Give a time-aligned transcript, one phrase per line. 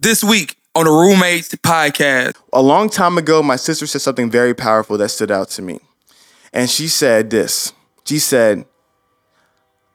[0.00, 2.34] This week on the Roommates Podcast.
[2.52, 5.80] A long time ago, my sister said something very powerful that stood out to me.
[6.52, 7.72] And she said this
[8.04, 8.64] She said,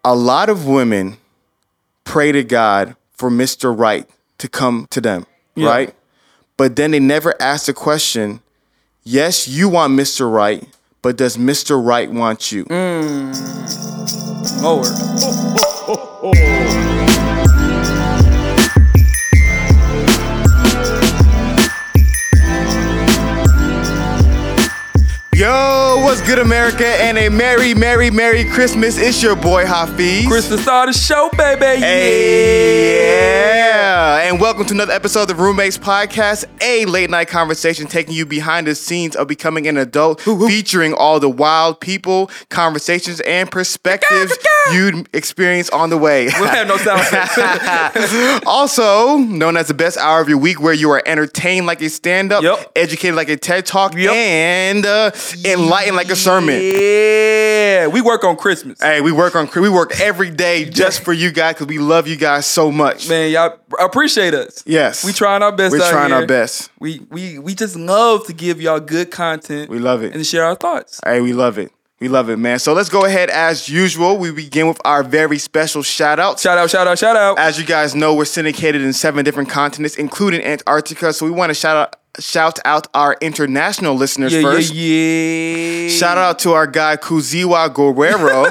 [0.03, 1.17] A lot of women
[2.03, 3.77] pray to God for Mr.
[3.77, 4.05] Right
[4.39, 5.69] to come to them, Yeah.
[5.69, 5.95] right?
[6.57, 8.41] But then they never ask the question
[9.03, 10.29] yes, you want Mr.
[10.31, 10.67] Right,
[11.01, 11.81] but does Mr.
[11.83, 12.65] Right want you?
[12.65, 14.61] Mm.
[14.61, 14.87] Lord.
[15.85, 16.92] Oh, oh, oh,
[25.43, 26.87] Yo, what's good, America?
[26.87, 28.97] And a Merry, Merry, Merry Christmas.
[28.97, 30.25] It's your boy Hafeez.
[30.25, 31.81] Christmas star the show, baby.
[31.81, 34.21] Hey, yeah.
[34.29, 38.25] And welcome to another episode of the Roommates Podcast, a late night conversation taking you
[38.25, 44.33] behind the scenes of becoming an adult, featuring all the wild people, conversations, and perspectives
[44.71, 46.27] you'd experience on the way.
[46.27, 50.73] We don't have no sound also, known as the best hour of your week, where
[50.73, 52.71] you are entertained like a stand up, Yep.
[52.77, 54.13] educated like a TED Talk, Yep.
[54.13, 55.11] and uh,
[55.45, 56.59] enlightened like a sermon.
[56.61, 58.79] Yeah, we work on Christmas.
[58.81, 62.07] Hey, we work on we work every day just for you guys because we love
[62.07, 63.09] you guys so much.
[63.09, 64.63] Man, y'all appreciate us.
[64.65, 65.71] Yes, We trying our best.
[65.71, 66.19] We're trying here.
[66.19, 66.69] our best.
[66.79, 69.69] We we we just love to give y'all good content.
[69.69, 70.13] We love it.
[70.13, 70.99] and share our thoughts.
[71.05, 71.71] Hey, we love it.
[71.99, 72.59] We love it, man.
[72.59, 74.17] So let's go ahead as usual.
[74.17, 76.37] We begin with our very special shout out.
[76.37, 77.39] Shout out, shout out, shout out.
[77.39, 81.13] As you guys know, we're syndicated in seven different continents, including Antarctica.
[81.13, 84.73] So we want to shout out shout out our international listeners yeah, first.
[84.73, 85.89] yeah, yeah.
[85.89, 88.45] Shout out to our guy Kuziwa Guerrero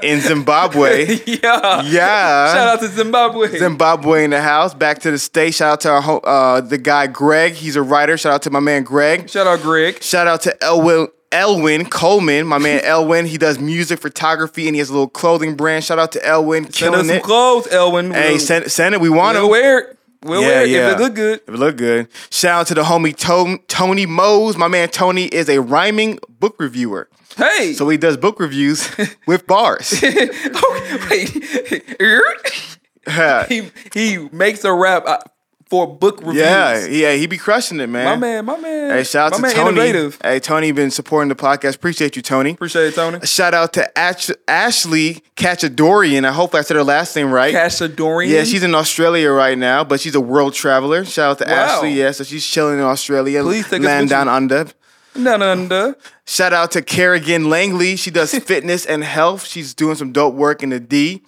[0.02, 1.06] in Zimbabwe.
[1.26, 1.82] yeah.
[1.82, 2.52] Yeah.
[2.52, 3.58] Shout out to Zimbabwe.
[3.58, 4.74] Zimbabwe in the house.
[4.74, 5.54] Back to the state.
[5.54, 7.52] Shout out to our uh, the guy Greg.
[7.54, 8.16] He's a writer.
[8.16, 9.30] Shout out to my man Greg.
[9.30, 10.02] Shout out Greg.
[10.02, 13.26] Shout out to Elwin Elwin Coleman, my man Elwin.
[13.26, 15.84] He does music, photography, and he has a little clothing brand.
[15.84, 17.22] Shout out to Elwin, Send us some it.
[17.22, 18.12] clothes, Elwin.
[18.12, 19.00] Hey, send, send it.
[19.00, 19.48] We want them.
[19.48, 19.98] wear it.
[20.26, 21.40] We'll wear it if it look good.
[21.46, 22.08] If it look good.
[22.30, 24.56] Shout out to the homie to- Tony Mose.
[24.56, 27.08] My man Tony is a rhyming book reviewer.
[27.36, 27.72] Hey.
[27.74, 28.88] So he does book reviews
[29.26, 29.94] with bars.
[30.02, 31.30] Wait.
[33.48, 35.04] he he makes a rap
[35.68, 36.36] for book reviews.
[36.36, 38.04] yeah, yeah, he be crushing it, man.
[38.04, 38.90] My man, my man.
[38.90, 39.80] Hey, shout out my to man Tony.
[39.88, 40.18] Innovative.
[40.22, 41.74] Hey, Tony been supporting the podcast.
[41.76, 42.52] Appreciate you, Tony.
[42.52, 43.18] Appreciate it, Tony.
[43.26, 46.24] Shout out to Ash- Ashley Catchadorian.
[46.24, 47.54] I hope I said her last name right.
[47.54, 48.28] Cashadorian.
[48.28, 51.04] Yeah, she's in Australia right now, but she's a world traveler.
[51.04, 51.76] Shout out to Wow.
[51.76, 51.90] Ashley.
[51.94, 53.42] Yeah, so she's chilling in Australia.
[53.42, 54.32] Please take land down you.
[54.32, 54.66] under.
[55.16, 55.96] none under.
[56.26, 57.96] Shout out to Kerrigan Langley.
[57.96, 59.46] She does fitness and health.
[59.46, 61.22] She's doing some dope work in the D.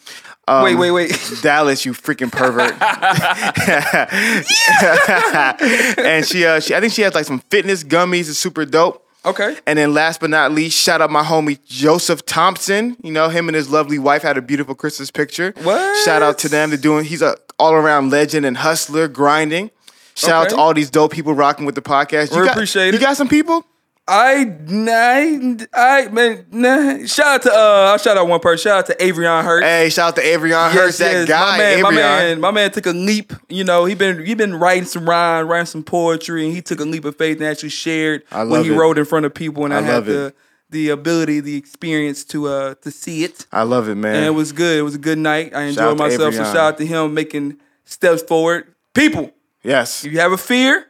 [0.49, 1.33] Um, Wait, wait, wait.
[1.43, 2.73] Dallas, you freaking pervert.
[5.99, 8.31] and she, uh, she, I think she has like some fitness gummies.
[8.31, 9.05] It's super dope.
[9.27, 9.57] Okay.
[9.67, 12.97] And then last but not least, shout out my homie Joseph Thompson.
[13.03, 15.53] You know, him and his lovely wife had a beautiful Christmas picture.
[15.63, 16.05] What?
[16.05, 16.71] Shout out to them.
[16.71, 19.71] They're doing he's a all around legend and hustler, grinding.
[20.15, 22.31] Shout out to all these dope people rocking with the podcast.
[22.31, 23.67] We got, appreciate You got some people?
[24.09, 24.57] I,
[24.91, 27.07] I, I, man, nah.
[27.07, 28.71] Shout out to, uh, I'll shout out one person.
[28.71, 29.67] Shout out to Avrion Hurts.
[29.67, 31.53] Hey, shout out to Avrion Hurts, that guy.
[31.53, 33.33] My man, my man, my man took a leap.
[33.49, 36.81] You know, he been he been writing some rhyme, writing some poetry, and he took
[36.81, 38.77] a leap of faith and actually shared when he it.
[38.77, 40.35] wrote in front of people, and I, I had the
[40.71, 44.17] the ability, the experience to uh to see it, I love it, man.
[44.17, 44.79] and it was good.
[44.79, 45.55] It was a good night.
[45.55, 46.35] I enjoyed myself.
[46.35, 48.75] So shout out to him making steps forward.
[48.95, 49.31] People,
[49.63, 50.05] yes.
[50.05, 50.87] if you have a fear,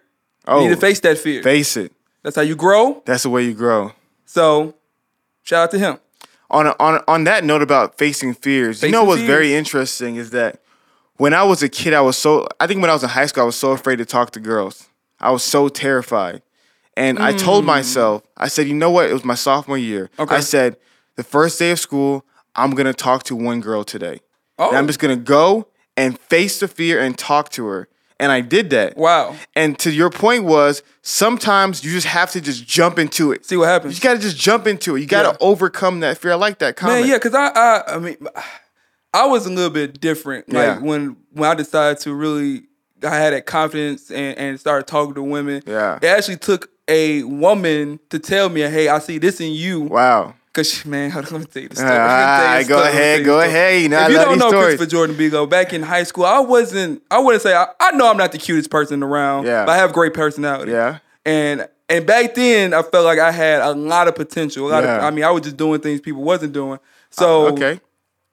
[0.46, 1.42] Oh, you need to face that fear.
[1.42, 1.92] face it.
[2.28, 3.02] That's how you grow.
[3.06, 3.92] That's the way you grow.
[4.26, 4.74] So,
[5.44, 5.98] shout out to him.
[6.50, 9.26] on on on that note about facing fears, you know what's fears.
[9.30, 10.60] very interesting is that
[11.16, 13.24] when I was a kid, I was so I think when I was in high
[13.24, 14.90] school, I was so afraid to talk to girls.
[15.18, 16.42] I was so terrified,
[16.98, 19.08] and I told myself, I said, you know what?
[19.08, 20.10] It was my sophomore year.
[20.16, 20.22] Hmm.
[20.24, 20.34] Okay.
[20.36, 20.76] I said,
[21.16, 24.20] the first day of school, I'm gonna talk to one girl today.
[24.58, 27.88] Oh, And I'm just gonna go and face the fear and talk to her.
[28.20, 28.96] And I did that.
[28.96, 29.36] wow.
[29.54, 33.46] And to your point was sometimes you just have to just jump into it.
[33.46, 33.94] See what happens.
[33.96, 35.00] You gotta just jump into it.
[35.00, 35.36] You gotta Yeah.
[35.46, 36.32] overcome that fear.
[36.32, 37.00] I like that comment.
[37.02, 38.16] Man, yeah, cause I, I, I mean,
[39.14, 40.52] I was a little bit different.
[40.52, 40.78] Like Yeah.
[40.80, 42.64] when when I decided to really,
[43.04, 45.62] I had that confidence and, and started talking to women.
[45.66, 45.98] Yeah.
[46.02, 50.34] it actually took a woman to tell me, "Hey, I see this in you." Wow.
[50.52, 51.90] Cause man, hold on, let me tell you the story.
[51.90, 52.88] All Let me tell you go story.
[52.88, 53.48] Ahead, go story.
[53.48, 53.82] ahead.
[53.82, 54.66] You know, if I you love don't know stories.
[54.76, 57.02] Christopher Jordan Bigo, back in high school, I wasn't.
[57.10, 59.46] I wouldn't say I, I know I'm not the cutest person around.
[59.46, 59.64] Yeah.
[59.64, 60.72] but I have great personality.
[60.72, 60.98] Yeah.
[61.24, 64.68] and and back then I felt like I had a lot of potential.
[64.68, 66.78] A lot of, I mean, I was just doing things people wasn't doing.
[67.10, 67.80] So uh, Okay.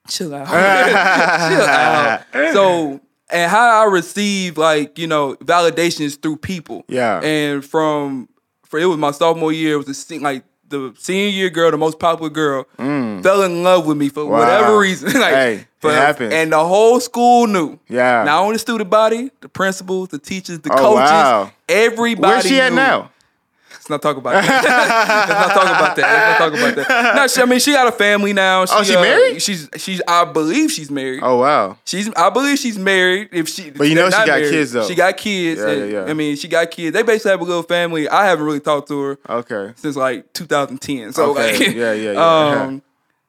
[0.08, 0.46] chill out.
[1.48, 2.22] chill out.
[2.54, 6.84] So, and how I receive like you know validations through people.
[6.88, 7.20] Yeah.
[7.22, 8.28] And from
[8.64, 9.74] for it was my sophomore year.
[9.74, 13.62] It was a scene like the senior year girl, the most popular girl, fell in
[13.62, 15.12] love with me for whatever reason.
[15.20, 15.36] like, Mm.
[15.36, 16.32] Hey, it for- happens.
[16.32, 17.78] And the whole school knew.
[17.88, 18.24] Yeah.
[18.24, 21.52] Not only the student body, the principals, the teachers, the Oh, coaches, wow.
[21.68, 22.32] everybody.
[22.32, 23.10] Where's she at now?
[23.90, 24.64] Let's not talk about that.
[24.64, 26.38] Let's not talk about that.
[26.38, 27.14] Let's not talk about that.
[27.16, 28.64] No, she, I mean, she got a family now.
[28.68, 29.40] Oh, she uh, married?
[29.40, 30.02] She's she's.
[30.08, 31.20] I believe she's married.
[31.22, 31.78] Oh wow.
[31.84, 32.10] She's.
[32.14, 33.28] I believe she's married.
[33.32, 34.88] If she, But you know she got kids, though.
[34.88, 35.60] She got kids.
[35.60, 36.10] Yeah, and- yeah, yeah.
[36.10, 36.94] I mean, she got kids.
[36.94, 38.08] They basically have a little family.
[38.08, 39.72] I haven't really talked to her Okay.
[39.76, 41.12] since like 2010.
[41.12, 41.52] So Okay.
[41.52, 42.60] like, Yeah, yeah, yeah.
[42.66, 42.82] Um,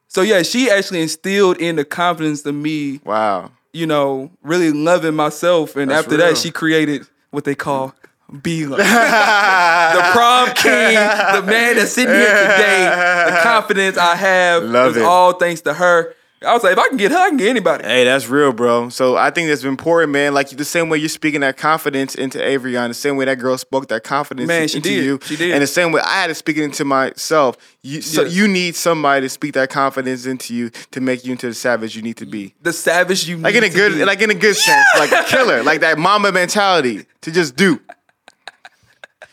[0.08, 3.00] so yeah, she actually instilled in the confidence to me.
[3.04, 3.52] Wow.
[3.72, 6.26] You know, really loving myself, and That's after real.
[6.28, 7.94] that, she created what they call.
[8.42, 12.84] Be like the prom king, the man that's sitting here today,
[13.30, 15.02] the confidence I have Love is it.
[15.02, 16.14] all thanks to her.
[16.46, 17.82] I was like, if I can get her, I can get anybody.
[17.82, 18.90] Hey, that's real, bro.
[18.90, 20.34] So I think that's important, man.
[20.34, 23.58] Like the same way you're speaking that confidence into Avery, the same way that girl
[23.58, 25.04] spoke that confidence Man, she into did.
[25.04, 25.50] you, She did.
[25.52, 27.56] and the same way I had to speak it into myself.
[27.82, 31.48] You, so you need somebody to speak that confidence into you to make you into
[31.48, 32.54] the savage you need to be.
[32.62, 34.04] The savage you Like in a good, be.
[34.04, 37.80] like in a good sense, like a killer, like that mama mentality to just do.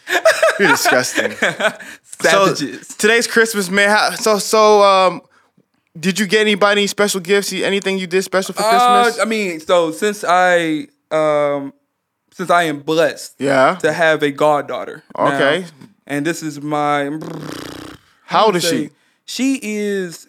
[0.60, 1.32] You're disgusting.
[2.04, 2.88] savages.
[2.88, 3.90] So today's Christmas, man.
[3.90, 5.22] How, so so um,
[6.00, 7.52] did you get anybody any special gifts?
[7.54, 9.20] Anything you did special for Uh, Christmas?
[9.26, 11.74] I mean, so since I um
[12.32, 13.76] since I am blessed yeah.
[13.82, 15.04] to have a goddaughter.
[15.18, 15.66] now, Okay.
[16.06, 17.10] and this is my
[18.26, 18.90] How old is say- she?
[19.28, 20.28] She is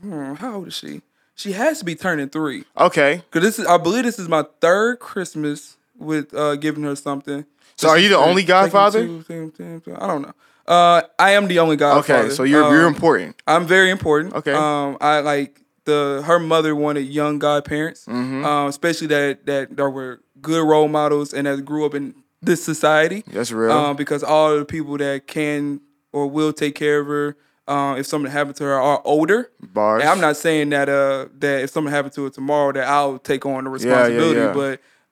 [0.00, 1.02] hmm, how old is she?
[1.34, 2.64] She has to be turning three.
[2.78, 3.22] Okay.
[3.30, 7.44] Cause this is I believe this is my third Christmas with uh giving her something.
[7.78, 9.00] So are you the only godfather?
[9.00, 10.32] I don't know.
[10.66, 12.24] Uh, I am the only godfather.
[12.24, 12.34] Okay.
[12.34, 13.36] So you're you're Um, important.
[13.46, 14.34] I'm very important.
[14.34, 14.52] Okay.
[14.52, 18.44] Um, I like the her mother wanted young godparents, Mm-hmm.
[18.44, 22.64] um, especially that that that were good role models and that grew up in this
[22.64, 23.22] society.
[23.32, 23.70] That's real.
[23.72, 25.80] Um, because all the people that can
[26.12, 27.36] or will take care of her,
[27.68, 29.50] uh, if something happened to her, are older.
[29.60, 30.00] Bars.
[30.02, 33.18] And I'm not saying that uh that if something happened to her tomorrow that I'll
[33.18, 34.52] take on the Yeah, yeah, responsibility, yeah.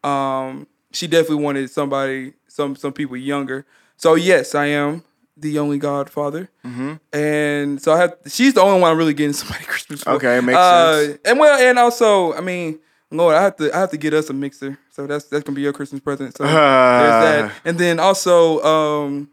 [0.03, 3.67] but um she definitely wanted somebody some some people younger.
[3.97, 5.03] So yes, I am
[5.37, 6.95] the only godfather, Mm-hmm.
[7.13, 8.17] and so I have.
[8.29, 10.13] She's the only one I'm really getting somebody Christmas for.
[10.13, 11.19] Okay, makes Uh, sense.
[11.25, 12.79] And well, and also, I mean,
[13.11, 14.79] Lord, I have to I have to get us a mixer.
[14.93, 16.37] So that's that's gonna be your Christmas present.
[16.37, 16.55] So there's
[17.21, 19.29] that, and then also um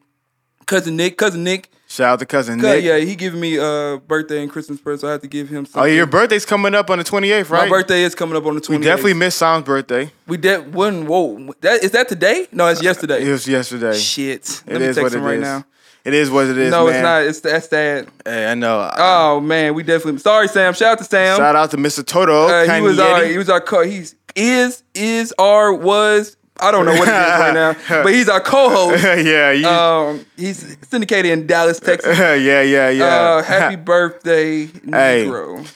[0.65, 1.69] cousin Nick, cousin Nick.
[1.91, 2.85] Shout out to cousin Uh, Nick.
[2.85, 5.01] yeah, he giving me a birthday and Christmas present.
[5.01, 5.65] So I have to give him.
[5.67, 5.91] Oh, Something.
[5.91, 7.63] yeah, your birthday's coming up on the 28th, right?
[7.63, 8.79] My birthday is coming up on the 28th.
[8.79, 10.09] We definitely missed Sam's birthday.
[10.25, 11.05] We did one.
[11.05, 12.47] Whoa, that is that today?
[12.53, 13.21] No, it's yesterday.
[13.27, 13.97] It was yesterday.
[13.97, 14.63] Shit.
[14.67, 15.41] Let It me is text what him it right is.
[15.41, 15.65] now.
[16.05, 16.95] It is what it is, No, man.
[16.95, 17.23] it's not.
[17.23, 18.07] It's that's that.
[18.25, 18.89] Hey, I know.
[18.97, 20.19] Oh man, we definitely.
[20.21, 20.73] Sorry, Sam.
[20.73, 21.37] Shout out to Sam.
[21.37, 22.05] Shout out to Mr.
[22.05, 22.47] Toto.
[22.47, 23.25] Uh, he was our.
[23.25, 23.59] He was our.
[23.61, 26.37] Co- he's is is our was.
[26.61, 29.03] I don't know what it is right now, but he's our co-host.
[29.25, 32.17] yeah, you, Um, he's syndicated in Dallas, Texas.
[32.19, 33.03] yeah, yeah, yeah.
[33.05, 35.25] Uh, happy birthday, Hey.
[35.27, 35.67] Negro.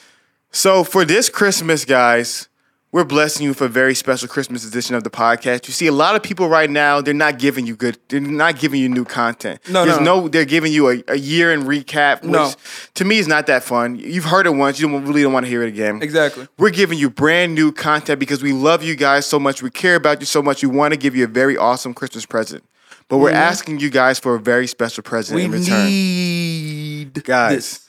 [0.52, 2.48] So for this Christmas, guys,
[2.92, 5.66] we're blessing you for a very special Christmas edition of the podcast.
[5.66, 8.58] You see, a lot of people right now, they're not giving you good, they're not
[8.58, 9.60] giving you new content.
[9.68, 10.20] No, There's no.
[10.20, 12.52] no, they're giving you a, a year in recap, which No.
[12.94, 13.96] to me is not that fun.
[13.96, 16.00] You've heard it once, you don't really don't want to hear it again.
[16.02, 16.48] Exactly.
[16.58, 19.62] We're giving you brand new content because we love you guys so much.
[19.62, 20.62] We care about you so much.
[20.62, 22.64] We want to give you a very awesome Christmas present.
[23.08, 25.50] But we're asking you guys for a very special present Mm-hmm.
[25.52, 25.86] We in return.
[25.86, 27.88] need Guys, this.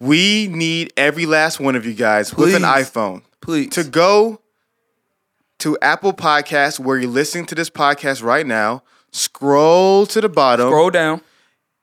[0.00, 3.70] We need every last one of you guys with an iPhone Please.
[3.70, 4.42] to go
[5.60, 8.82] to Apple Podcasts where you're listening to this podcast right now.
[9.10, 11.22] Scroll to the bottom Scroll down.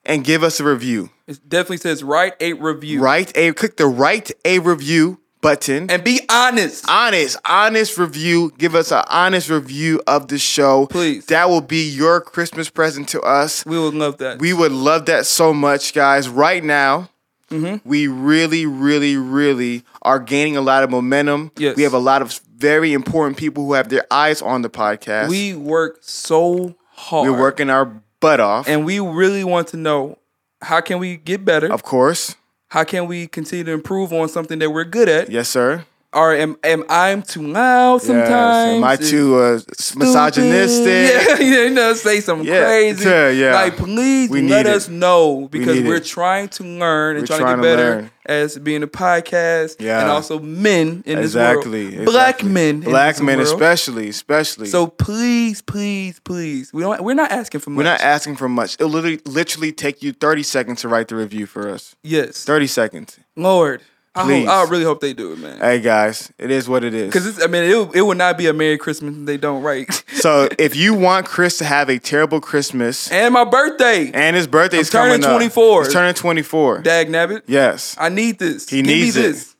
[0.05, 1.10] and give us a review.
[1.25, 3.01] It definitely says write a review.
[3.01, 5.89] Write a click the write a review button.
[5.89, 6.86] And be honest.
[6.88, 8.51] honest, honest review.
[8.60, 10.86] Give us an honest review of the show.
[10.86, 11.25] Please.
[11.25, 13.65] That will be your Christmas present to us.
[13.65, 14.38] We would love that.
[14.38, 16.29] We would love that so much, guys.
[16.29, 17.10] Right now,
[17.51, 17.87] Mm-hmm.
[17.87, 21.51] we really, really, really are gaining a lot of momentum.
[21.57, 21.75] Yes.
[21.77, 25.29] We have a lot of very important people who have their eyes on the podcast.
[25.29, 27.29] we work so hard.
[27.29, 30.17] We're working our butt off, and we really want to know
[30.61, 31.71] how can we get better?
[31.71, 32.35] of course.
[32.69, 35.29] How can we continue to improve on something that we're good at?
[35.29, 35.85] Yes, sir.
[36.15, 38.77] Or am am I too loud sometimes?
[38.77, 39.60] Am I too uh,
[39.98, 40.86] misogynistic?
[41.45, 43.03] Yeah, you know, say something Yeah, crazy.
[43.07, 43.53] yeah, yeah.
[43.55, 44.91] Like, please We let us it.
[44.93, 47.95] know because we are trying to learn and We're trying, trying to to get better
[48.01, 48.12] learn.
[48.25, 50.01] as being a podcast Yeah.
[50.01, 51.88] and also men in Exactly.
[51.88, 52.05] this world.
[52.05, 52.50] Black exactly.
[52.50, 52.79] men.
[52.81, 53.48] Black men, world.
[53.53, 54.67] especially, especially.
[54.67, 57.03] So please, please, please, we don't.
[57.03, 57.77] We're not asking for much.
[57.77, 58.75] We're not asking for much.
[58.75, 61.95] It'll literally, literally take you 30 seconds to write the review for us.
[62.03, 63.19] yes, 30 seconds.
[63.36, 63.81] Lord,
[64.15, 65.60] I, hope, I really hope they do it, man.
[65.60, 67.07] Hey guys, it is what it is.
[67.07, 69.88] Because I mean, it, it would not be a Merry Christmas if they don't, right?
[70.15, 74.48] So if you want Chris to have a terrible Christmas and my birthday, and his
[74.48, 75.84] birthday's I'm turning coming up, 24.
[75.84, 76.79] he's turning 24.
[76.79, 77.43] Dag Nabbit.
[77.45, 77.95] yes.
[78.00, 78.67] I need this.
[78.67, 79.27] He Give needs me it.
[79.34, 79.54] this.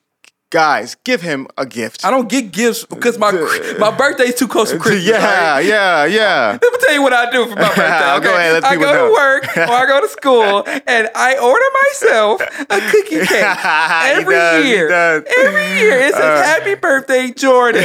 [0.55, 2.05] Guys, give him a gift.
[2.05, 3.31] I don't get gifts because my
[3.77, 5.05] my birthday's too close to Christmas.
[5.05, 5.65] yeah, right?
[5.65, 6.57] yeah, yeah.
[6.63, 8.13] Let me tell you what I do for my birthday.
[8.13, 9.07] Okay, Go ahead, I go know.
[9.07, 13.65] to work or I go to school and I order myself a cookie cake
[14.17, 14.89] every does, year.
[14.89, 16.43] Every year it says Uh.
[16.43, 17.83] "Happy Birthday, Jordan."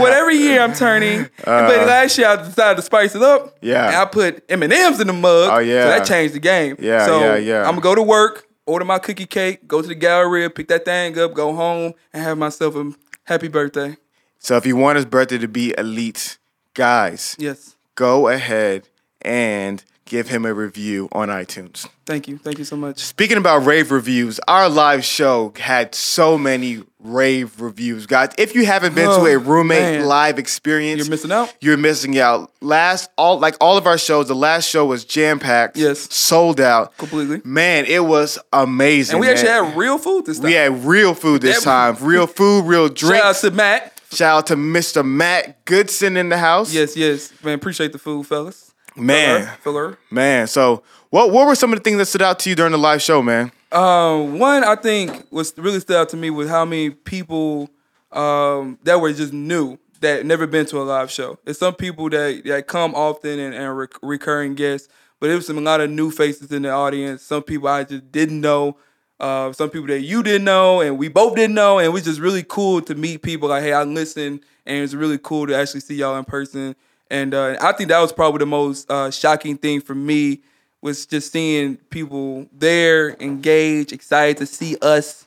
[0.00, 3.46] Whatever year I'm turning, but last year I decided to spice it up.
[3.46, 3.50] Uh.
[3.60, 3.86] Yeah.
[3.88, 5.50] and I put M and M's in the mug.
[5.52, 5.82] Oh, yeah.
[5.82, 6.76] so that changed the game.
[6.78, 7.58] Yeah, so yeah, yeah.
[7.64, 10.84] I'm gonna go to work, order my cookie cake, go to the gallery, pick that
[10.84, 12.92] thing up, go home, and have myself a
[13.24, 13.96] happy birthday.
[14.38, 16.38] So if you want his birthday to be elite,
[16.74, 17.74] guys, Yes.
[17.94, 18.88] go ahead
[19.22, 21.88] and give him a review on iTunes.
[22.06, 22.38] Thank you.
[22.38, 22.98] Thank you so much.
[23.00, 28.30] Speaking about rave reviews, our live show had so many rave reviews, guys.
[28.38, 30.06] If you haven't been to Oh, a roommate man.
[30.06, 31.54] live experience, You're missing out.
[31.60, 32.50] You're missing out.
[32.60, 35.76] Last all like all of our shows, the last show was jam packed.
[35.76, 36.12] Yes.
[36.12, 37.40] sold out Completely.
[37.44, 39.14] Man, it was amazing.
[39.14, 39.36] And we man.
[39.36, 40.46] actually had real food this time.
[40.46, 41.96] we had real food this time.
[42.00, 43.18] Real food, real drinks.
[43.18, 43.92] Shout out to Matt.
[44.12, 45.04] Shout out to Mr.
[45.04, 46.72] Matt Goodson in the house.
[46.72, 47.30] Yes, yes.
[47.44, 48.72] Man, appreciate the food, fellas.
[48.96, 49.98] man, Filler.
[50.10, 50.46] man.
[50.46, 52.78] So, what what were some of the things that stood out to you during the
[52.78, 53.52] live show, man?
[53.70, 57.68] Um, one I think was really stood out to me was how many people
[58.12, 61.38] um that were just new that never been to a live show.
[61.44, 64.88] There's some people that that come often and, and rec- recurring guests,
[65.20, 67.22] but it was some a lot of new faces in the audience.
[67.22, 68.76] Some people I just didn't know.
[69.20, 72.04] Uh, some people that you didn't know, and we both didn't know, and it was
[72.04, 73.48] just really cool to meet people.
[73.48, 76.76] Like, hey, I listened, and it's really cool to actually see y'all in person.
[77.10, 80.42] And uh, I think that was probably the most uh, shocking thing for me
[80.80, 85.24] was just seeing people there, engaged, excited to see us,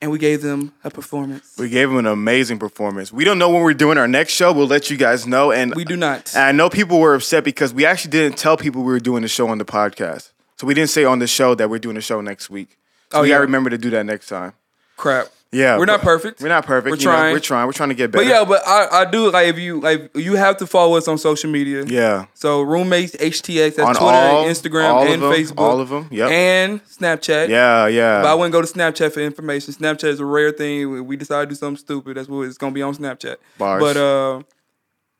[0.00, 1.54] and we gave them a performance.
[1.58, 3.12] We gave them an amazing performance.
[3.12, 4.52] We don't know when we're doing our next show.
[4.52, 5.50] We'll let you guys know.
[5.52, 6.32] And We do not.
[6.34, 9.22] And I know people were upset because we actually didn't tell people we were doing
[9.22, 10.30] the show on the podcast.
[10.58, 12.76] So we didn't say on the show that we're doing the show next week.
[13.10, 13.34] So Oh, we yeah.
[13.36, 14.52] gotta remember to do that next time.
[14.96, 15.28] Crap.
[15.56, 16.40] Yeah, we're not perfect.
[16.40, 16.90] We're not perfect.
[16.90, 17.32] We're you know, trying.
[17.32, 17.66] we're trying.
[17.66, 18.24] We're trying to get better.
[18.24, 21.08] But yeah, but I, I do like if you like you have to follow us
[21.08, 21.84] on social media.
[21.86, 22.26] yeah.
[22.34, 26.08] So roommates HTX that's On Twitter, all- Instagram, all and them, Facebook, all of them,
[26.10, 26.30] yep.
[26.30, 27.48] and Snapchat.
[27.48, 28.22] Yeah, yeah.
[28.22, 29.72] But I wouldn't go to Snapchat for information.
[29.74, 30.90] Snapchat is a rare thing.
[30.90, 32.16] We- We decided to do something stupid.
[32.16, 33.36] That's what it's gonna be on Snapchat.
[33.58, 33.80] Bars.
[33.80, 34.42] But uh,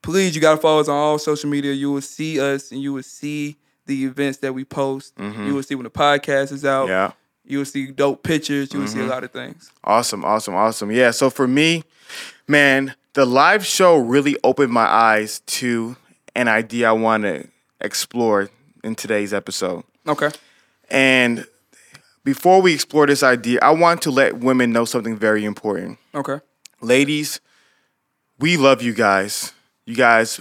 [0.03, 1.73] please, you gotta follow us on all social media.
[1.73, 5.13] You will see us, and you will see the events that we post.
[5.19, 6.89] You will see when the podcast is out.
[6.89, 6.91] Mm-hmm.
[6.91, 7.13] yeah.
[7.47, 8.73] You will see dope pictures.
[8.73, 9.11] You will see a mm-hmm.
[9.11, 9.71] lot of things.
[9.85, 10.91] Awesome, awesome, awesome.
[10.91, 11.85] Yeah, so for me,
[12.49, 15.97] man, the live show really opened my eyes to
[16.35, 17.47] an idea I want to
[17.81, 18.51] explore
[18.83, 19.85] in today's episode.
[20.07, 20.31] Okay.
[20.91, 21.47] And
[22.25, 25.99] before we explore this idea, I want to let women know something very important.
[26.15, 26.41] Okay.
[26.81, 27.41] Ladies,
[28.39, 29.53] we love you guys.
[29.87, 30.41] You guys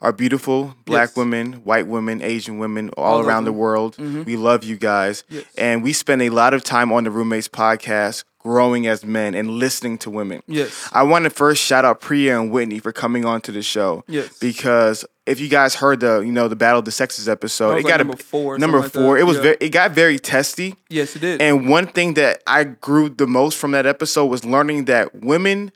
[0.00, 1.16] are beautiful, black Yes.
[1.16, 3.96] women, white women, Asian women, all, All around the world.
[3.96, 4.24] Mm-hmm.
[4.24, 5.24] We love you guys.
[5.28, 5.44] Yes.
[5.56, 9.50] And we spend a lot of time on the Roommates podcast growing as men and
[9.50, 10.40] listening to women.
[10.46, 10.88] Yes.
[10.92, 14.04] I want to first shout out Priya and Whitney for coming on to the show.
[14.06, 14.38] Yes.
[14.38, 17.74] Because if you guys heard the, you know, the Battle of the Sexes episode, it
[17.82, 19.18] like got number a four number something like four.
[19.18, 19.42] It was Yeah.
[19.42, 20.76] very, it got very testy.
[20.88, 21.42] Yes, it did.
[21.42, 25.72] And one thing that I grew the most from that episode was learning that women,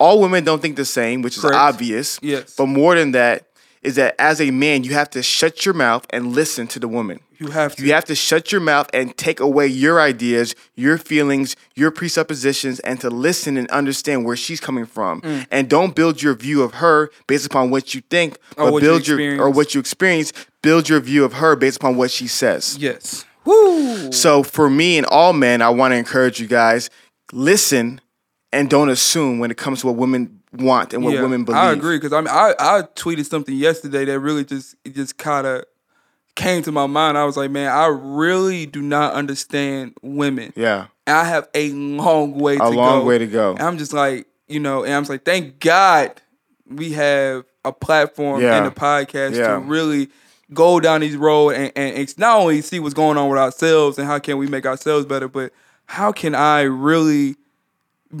[0.00, 1.56] all women don't think the same, which is Correct.
[1.56, 2.18] obvious.
[2.22, 2.54] Yes.
[2.56, 3.47] But more than that,
[3.88, 6.88] is that as a man, you have to shut your mouth and listen to the
[6.88, 7.18] woman.
[7.38, 7.84] you have to.
[7.84, 12.80] You have to shut your mouth and take away your ideas, your feelings, your presuppositions,
[12.80, 15.20] and to listen and understand where she's coming from.
[15.22, 15.46] Mm.
[15.50, 18.82] And don't build your view of her based upon what you think, Or but what
[18.82, 19.56] you your or experience.
[19.56, 20.32] what you experience.
[20.62, 22.76] Build your view of her based upon what she says.
[22.78, 23.24] yes.
[23.44, 24.12] Woo.
[24.12, 26.90] So for me and all men, I want to encourage you guys:
[27.32, 28.00] listen
[28.52, 31.60] and don't assume when it comes to what women want and what Yeah, women believe.
[31.60, 35.18] I agree because I mean I, I tweeted something yesterday that really just it just
[35.18, 35.64] kind of
[36.34, 37.18] came to my mind.
[37.18, 40.52] I was like, man, I really do not understand women.
[40.54, 42.76] Yeah, And I have a long way to a go.
[42.76, 43.52] long way to go.
[43.52, 46.12] And I'm just like, you know, and I'm just like, thank God
[46.70, 48.58] we have a platform Yeah.
[48.58, 49.54] in the podcast Yeah.
[49.54, 50.10] to really
[50.54, 53.98] go down these road and, and it's not only see what's going on with ourselves
[53.98, 55.52] and how can we make ourselves better, but
[55.86, 57.34] how can I really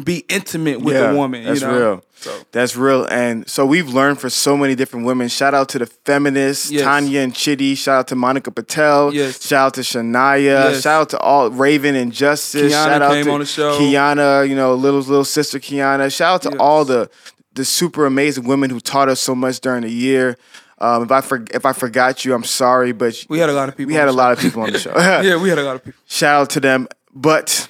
[0.04, 1.44] be intimate with Yeah, a woman?
[1.44, 1.78] that's you know?
[1.78, 2.04] real.
[2.20, 3.04] So That's real.
[3.06, 5.28] And so we've learned for so many different women.
[5.28, 6.82] Shout out to the feminists, Yes.
[6.82, 7.74] Tanya and Chitty.
[7.76, 9.14] Shout out to Monica Patel.
[9.14, 9.46] Yes.
[9.46, 10.42] Shout out to Shania.
[10.42, 10.82] Yes.
[10.82, 12.72] Shout out to all Raven and Justice.
[12.72, 13.78] Kiana Shout out came to on the show.
[13.78, 16.14] Kiana, you know, little little sister Kiana.
[16.14, 17.08] Shout out to all the
[17.54, 20.36] the super amazing women who taught us so much during the year.
[20.80, 23.68] Um, if I for, if I forgot you, I'm sorry, but we had a lot
[23.68, 23.88] of people.
[23.88, 24.92] we had a the lot of people on the show.
[24.92, 25.20] show.
[25.22, 26.00] Yeah, we had a lot of people.
[26.06, 26.88] Shout out to them.
[27.14, 27.68] But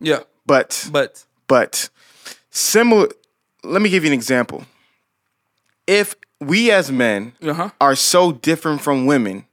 [0.00, 0.20] Yeah.
[0.46, 1.88] But But but
[2.50, 3.08] similar.
[3.64, 4.64] Let me give you an example.
[5.86, 7.70] If we as men uh-huh.
[7.80, 9.46] are so different from women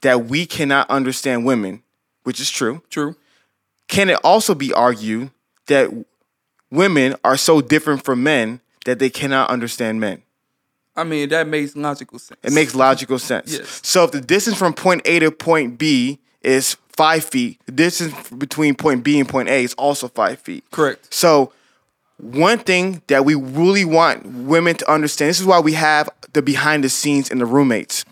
[0.00, 1.82] that we cannot understand women,
[2.24, 3.14] which is true, True.
[3.88, 5.30] can it also be argued
[5.66, 5.90] that
[6.70, 10.22] women are so different from men that they cannot understand men?
[10.94, 12.40] I mean, that makes logical sense.
[12.42, 13.52] It makes logical sense.
[13.52, 13.80] Yes.
[13.82, 18.30] So if the distance from point A to point B is five feet, the distance
[18.30, 20.64] between point B and point A is also five feet.
[20.70, 21.12] correct.
[21.12, 21.52] So
[22.18, 26.42] one thing that we really want women to understand, this is why we have the
[26.42, 28.04] behind the scenes and the roommates.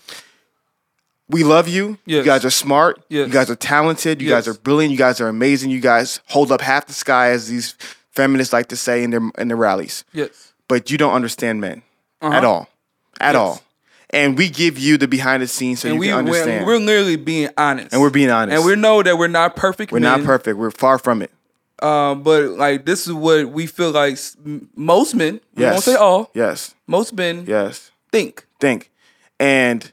[1.28, 1.98] We love you.
[2.06, 3.00] You guys are smart.
[3.08, 3.28] Yes.
[3.28, 4.20] You guys are talented.
[4.20, 4.46] You Yes.
[4.46, 4.90] guys are brilliant.
[4.90, 5.70] You guys are amazing.
[5.70, 7.76] You guys hold up half the sky, as these
[8.10, 10.02] feminists like to say in their in their rallies.
[10.12, 10.52] Yes.
[10.66, 11.82] But you don't understand men
[12.20, 12.48] at Uh-huh.
[12.48, 12.68] all,
[13.20, 13.36] at Yes.
[13.36, 13.62] all.
[14.12, 16.66] And we give you the behind the scenes so And you we can understand.
[16.66, 17.92] we're, we're literally being honest.
[17.92, 18.56] and we're being honest.
[18.56, 19.92] and we know that we're not perfect.
[19.92, 20.58] we're not perfect.
[20.58, 21.30] We're far from it.
[21.82, 24.18] Um, but like this is what we feel like
[24.76, 25.40] most men.
[25.56, 25.72] Yes.
[25.72, 26.30] won't say all.
[26.34, 26.74] Yes.
[26.86, 27.90] Most men Yes.
[28.12, 28.46] think.
[28.60, 28.90] think.
[29.38, 29.90] And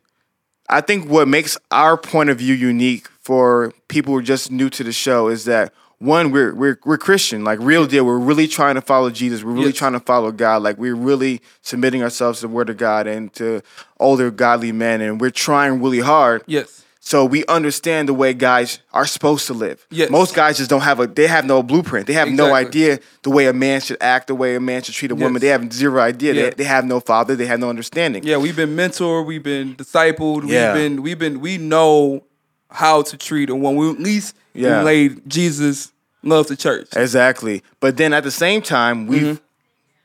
[0.67, 4.69] I think what makes our point of view unique for people who are just new
[4.71, 8.05] to the show is that one, we're we're we're Christian, like real deal.
[8.05, 9.43] We're really trying to follow Jesus.
[9.43, 9.77] We're really Yes.
[9.77, 10.61] trying to follow God.
[10.61, 13.61] Like we're really submitting ourselves to the Word of God and to
[13.99, 16.43] older godly men, and we're trying really hard.
[16.45, 16.83] Yes.
[16.99, 19.87] So we understand the way guys are supposed to live.
[19.89, 20.09] Yes.
[20.09, 22.05] Most guys just don't have a they have no blueprint.
[22.05, 24.93] They have no idea the way a man should act, the way a man should
[24.93, 25.39] treat a woman.
[25.41, 26.33] They have zero idea.
[26.33, 26.41] Yeah.
[26.43, 28.23] They, they have no father, they have no understanding.
[28.23, 30.73] Yeah, we've been mentored, we've been discipled, Yeah.
[30.73, 32.25] we've been we've been we know
[32.69, 33.77] how to treat a woman.
[33.79, 34.81] We at least Yeah.
[34.83, 35.91] laid Jesus
[36.23, 36.87] loves the church.
[36.95, 37.63] Exactly.
[37.79, 39.43] But then at the same time, we've Mm-hmm.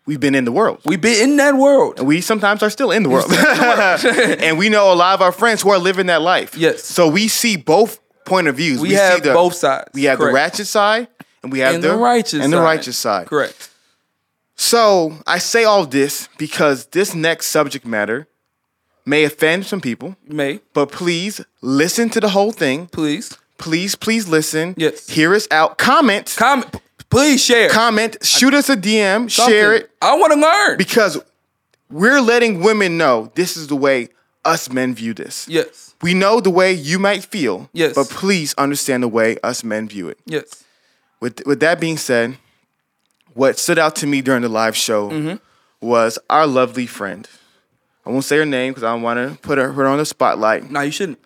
[0.07, 0.81] we've been in the world.
[0.85, 1.99] We've been in that world.
[1.99, 3.31] And we sometimes are still in the world.
[4.43, 6.57] and we know a lot of our friends who are living that life.
[6.57, 6.85] Yes.
[6.85, 8.81] So we see both point of views.
[8.81, 9.91] We, see have the, both sides.
[9.95, 10.35] We have the Correct.
[10.35, 11.09] ratchet side
[11.43, 12.63] and we have and the, righteous and the side.
[12.65, 13.27] righteous side.
[13.27, 13.71] Correct.
[14.55, 18.29] So I say all this because this next subject matter
[19.05, 22.87] may offend some people, May, but please listen to the whole thing.
[22.87, 23.37] please.
[23.63, 24.75] Please, please listen.
[24.77, 25.09] Yes.
[25.09, 25.79] Hear us out.
[25.79, 26.35] Comment.
[26.37, 26.67] Comment
[27.11, 27.69] please share.
[27.71, 28.17] Comment.
[28.25, 29.31] Shoot us a DM.
[29.31, 29.53] Something.
[29.55, 29.91] Share it.
[30.01, 30.79] I want to learn.
[30.79, 31.19] because
[31.91, 34.09] we're letting women know this is the way
[34.45, 35.47] us men view this.
[35.49, 35.95] yes.
[36.03, 37.95] We know the way you might feel, Yes.
[37.95, 40.19] but please understand the way us men view it.
[40.27, 40.65] Yes.
[41.21, 42.39] With with that being said,
[43.35, 45.37] what stood out to me during the live show Mm-hmm.
[45.87, 47.29] was our lovely friend.
[48.05, 50.05] I won't say her name because I don't want to put her, her on the
[50.05, 50.69] spotlight.
[50.71, 51.21] No, you shouldn't.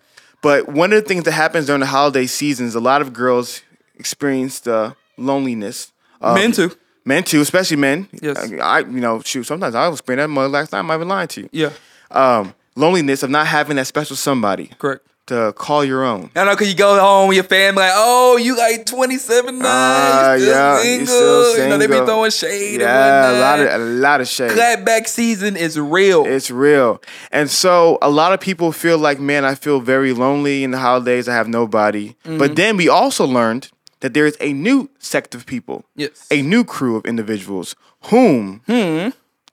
[0.47, 3.63] But one of the things that happens during the holiday seasons, a lot of girls
[3.95, 5.91] experience the loneliness.
[6.21, 6.71] of- Men too.
[7.03, 8.07] Men too, especially men.
[8.21, 8.37] Yes.
[8.53, 9.43] I, I- you know, shoot.
[9.43, 10.79] Sometimes I was spraying that mother last night.
[10.79, 11.49] I'm not even lying to you.
[11.51, 11.71] Yeah.
[12.11, 15.05] Um, loneliness of not having that special somebody Correct.
[15.27, 16.31] To call your own.
[16.35, 19.65] I know because you go home with your family, like, oh, you like 27 now.
[19.67, 20.99] Ah, you still yeah, single.
[20.99, 22.07] you still You know, they be single.
[22.07, 24.51] throwing shade Yeah, a lot of a lot of shade.
[24.51, 26.25] Clapback season is real.
[26.25, 27.01] It's real.
[27.31, 30.79] And so a lot of people feel like, man, I feel very lonely in the
[30.79, 31.27] holidays.
[31.27, 32.15] I have nobody.
[32.23, 32.37] Mm-hmm.
[32.37, 36.27] But then we also learned that there is a new sect of people, yes.
[36.31, 38.61] a new crew of individuals whom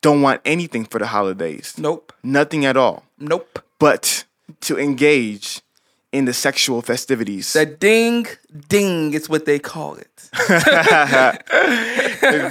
[0.02, 1.74] don't want anything for the holidays.
[1.78, 2.12] nope.
[2.22, 3.04] Nothing at all.
[3.18, 3.58] Nope.
[3.78, 4.24] But
[4.60, 5.62] to engage
[6.14, 7.52] in the sexual festivities.
[7.54, 8.26] That ding,
[8.68, 10.10] ding is what they call it.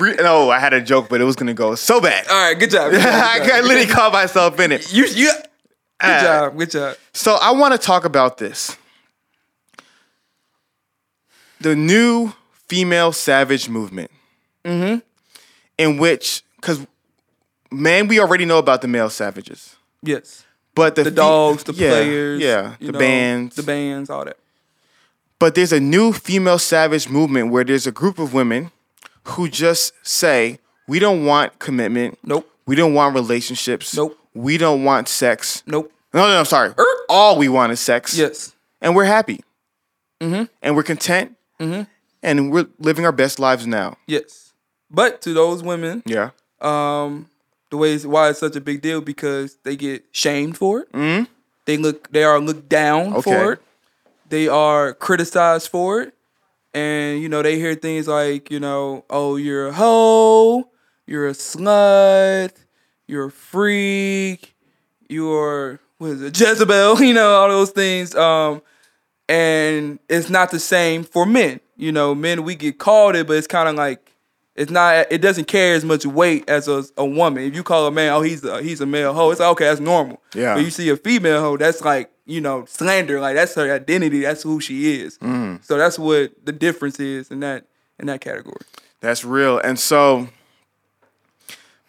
[0.01, 2.27] Re- no, I had a joke, but it was gonna go so bad.
[2.27, 2.91] All right, good job.
[2.91, 3.63] Good job, I good job.
[3.65, 4.93] literally caught myself in it.
[4.93, 5.43] You, you, good
[6.01, 6.21] Ah.
[6.21, 6.57] job.
[6.57, 6.97] Good job.
[7.13, 8.75] So I want to talk about this.
[11.61, 12.33] The new
[12.67, 14.11] female savage movement.
[14.65, 14.99] Mm-hmm.
[15.77, 16.85] In which, because
[17.71, 19.75] man, we already know about the male savages.
[20.01, 20.43] Yes.
[20.75, 22.41] But the, The dogs, the yeah, players.
[22.41, 23.55] Yeah, the know, bands.
[23.55, 24.37] The bands, all that.
[25.39, 28.71] But there's a new female savage movement where there's a group of women
[29.25, 32.17] who just say, we don't want commitment.
[32.23, 32.49] Nope.
[32.65, 33.95] We don't want relationships.
[33.95, 34.17] Nope.
[34.33, 35.61] We don't want sex.
[35.67, 35.91] Nope.
[36.13, 36.69] No, no, I'm sorry.
[36.77, 36.85] Er.
[37.09, 38.17] All we want is sex.
[38.17, 38.55] Yes.
[38.81, 39.41] And we're happy.
[40.21, 40.43] Mm-hmm.
[40.61, 41.35] And we're content.
[41.59, 41.83] Mm-hmm.
[42.23, 43.97] And we're living our best lives now.
[44.07, 44.53] Yes.
[44.89, 46.29] But to those women, Yeah.
[46.61, 47.29] um,
[47.73, 50.91] the way it's, why it's such a big deal because they get shamed for it.
[50.91, 51.23] Mm-hmm.
[51.65, 53.21] They look they are looked down Okay.
[53.31, 53.61] for it.
[54.29, 56.13] They are criticized for it.
[56.75, 60.69] And you know, they hear things like, you know, oh, you're a hoe,
[61.07, 62.51] you're a slut,
[63.07, 64.53] you're a freak,
[65.09, 68.13] you're what is it, Jezebel, you know, all those things.
[68.13, 68.61] Um,
[69.27, 71.59] and it's not the same for men.
[71.75, 74.12] You know, men we get called it, but it's kind of like
[74.55, 75.07] it's not.
[75.11, 77.43] It doesn't carry as much weight as a, a woman.
[77.43, 79.65] If you call a man, oh, he's a he's a male hoe, it's like okay,
[79.65, 80.21] that's normal.
[80.35, 80.55] Yeah.
[80.55, 83.19] But you see a female hoe, that's like you know slander.
[83.19, 84.21] Like that's her identity.
[84.21, 85.17] That's who she is.
[85.17, 85.63] Mm.
[85.65, 87.65] So that's what the difference is in that
[87.97, 88.61] in that category.
[88.99, 89.57] That's real.
[89.57, 90.29] And so,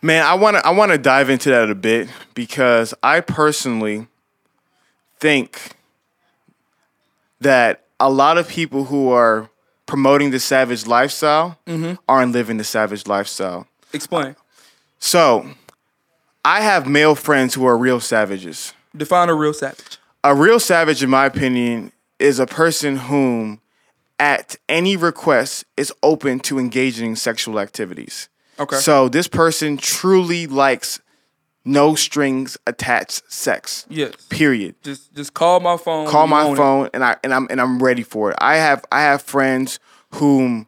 [0.00, 4.06] man, I want to I want to dive into that a bit because I personally
[5.18, 5.72] think
[7.40, 9.50] that a lot of people who are
[9.86, 11.94] promoting the savage lifestyle mm-hmm.
[12.08, 13.66] aren't living the savage lifestyle.
[13.92, 14.36] Explain.
[14.98, 15.50] So,
[16.44, 18.72] I have male friends who are real savages.
[18.96, 19.98] Define a real savage.
[20.22, 23.60] A real savage, in my opinion, is a person whom,
[24.18, 28.28] at any request, is open to engaging in sexual activities.
[28.58, 28.76] Okay.
[28.76, 31.00] So this person truly likes
[31.64, 33.86] no strings attached sex.
[33.88, 34.12] yes.
[34.28, 34.74] Period.
[34.82, 36.06] Just just call my phone.
[36.08, 36.56] Call my own it.
[36.56, 38.36] phone and I and I'm and I'm ready for it.
[38.40, 39.78] I have I have friends
[40.14, 40.66] whom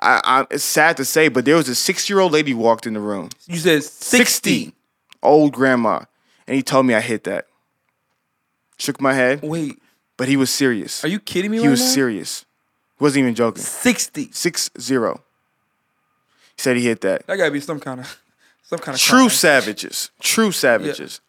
[0.00, 2.86] I, I it's sad to say, but there was a six year old lady walked
[2.86, 4.74] in the room, You said sixty.
[5.22, 6.00] old grandma,
[6.46, 7.46] and he told me I hit that.
[8.78, 9.80] Shook my head, Wait,
[10.16, 11.04] but he was serious.
[11.04, 11.58] are you kidding me?
[11.58, 11.86] He right was now?
[11.86, 12.44] serious.
[12.98, 13.62] He wasn't even joking.
[13.62, 14.30] Sixty.
[14.32, 15.22] Six zero.
[16.56, 17.26] He said he hit that.
[17.26, 18.20] That gotta be some kind of
[18.68, 19.30] some kind of True crime.
[19.30, 20.10] savages.
[20.20, 21.20] True savages.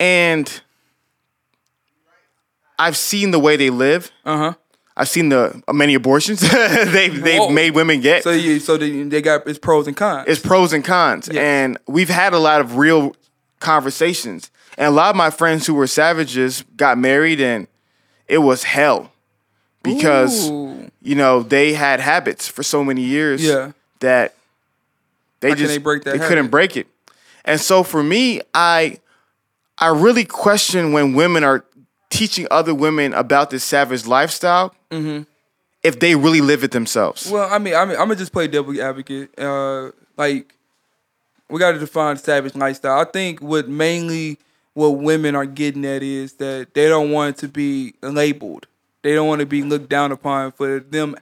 [0.00, 0.60] And
[2.78, 4.10] I've seen the way they live.
[4.24, 4.54] Uh huh.
[4.96, 6.40] I've seen the many abortions
[6.92, 7.50] they've they've Whoa.
[7.50, 8.22] made women get.
[8.24, 10.26] So you so they, they got its pros and cons.
[10.28, 11.28] it's pros and cons.
[11.32, 11.40] Yes.
[11.42, 13.14] And we've had a lot of real
[13.60, 14.50] conversations.
[14.76, 17.66] And a lot of my friends who were savages got married and
[18.28, 19.12] it was hell.
[19.82, 20.90] Because Ooh.
[21.02, 23.72] you know, they had habits for so many years Yeah.
[24.00, 24.34] that
[25.40, 26.28] they How just they break that they habit?
[26.28, 26.86] couldn't break it.
[27.44, 28.98] And so for me, I
[29.78, 31.64] I really question when women are
[32.10, 34.74] teaching other women about this savage lifestyle
[35.82, 37.24] if they really live it themselves.
[37.24, 37.34] Mm-hmm.
[37.34, 39.38] Well, I mean, I mean, I'm gonna just play devil advocate.
[39.38, 40.54] Uh, like,
[41.48, 42.98] we got to define savage lifestyle.
[43.00, 44.38] I think what mainly
[44.74, 48.66] what women are getting at is that they don't want to be labeled.
[49.02, 51.16] They don't want to be looked down upon for them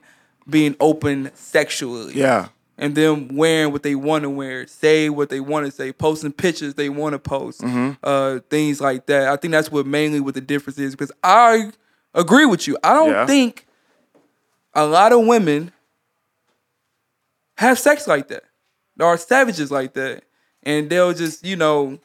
[0.49, 2.13] being open sexually.
[2.15, 2.49] yeah.
[2.79, 6.31] And them wearing what they want to wear, say what they want to say, posting
[6.31, 7.63] pictures they want to post,
[8.03, 9.29] uh, things like that.
[9.29, 10.93] I think that's what mainly what the difference is.
[10.95, 11.71] Because I
[12.13, 12.77] agree with you.
[12.83, 13.25] I don't Yeah.
[13.25, 13.65] think
[14.75, 15.71] a lot of women
[17.57, 18.43] have sex like that.
[18.95, 20.23] There are savages like that.
[20.63, 21.97] And they'll just, you know,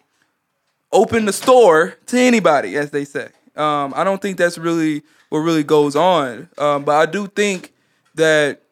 [0.90, 3.28] open the store to anybody, as they say.
[3.56, 6.48] Um, I don't think that's really what really goes on.
[6.56, 7.72] Um, but I do think
[8.14, 8.62] that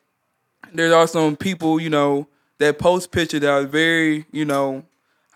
[0.72, 2.28] there are some people, you know,
[2.59, 4.85] that post pictures that are very, you know,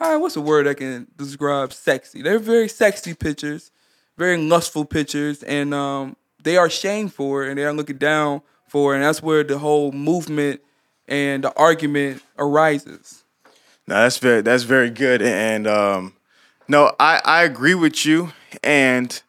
[0.01, 2.23] ah, what's the word that can describe sexy?
[2.23, 3.71] They're very sexy pictures,
[4.17, 8.43] very lustful pictures, and um, they are shamed for it and they are looking down
[8.69, 8.99] for it.
[8.99, 10.61] And that's where the whole movement
[11.09, 13.25] and the argument arises.
[13.87, 15.21] No, that's very that's very good.
[15.21, 16.15] And um
[16.69, 19.21] no, I, I agree with you and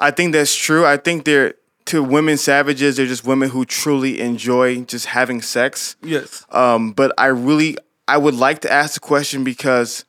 [0.00, 0.86] I think that's true.
[0.86, 1.54] I think they're
[1.86, 5.96] to women savages, they're just women who truly enjoy just having sex.
[6.02, 6.44] Yes.
[6.50, 10.04] Um, but I really I would like to ask the question because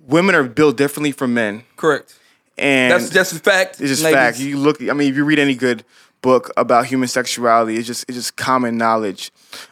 [0.00, 1.64] women are built differently from men.
[1.76, 2.18] Correct.
[2.56, 3.80] And That's just a fact.
[3.80, 4.16] it's just ladies.
[4.16, 4.40] fact.
[4.40, 4.82] You look.
[4.82, 5.84] I mean, if you read any good
[6.22, 9.30] book about human sexuality, it's just it's just common knowledge.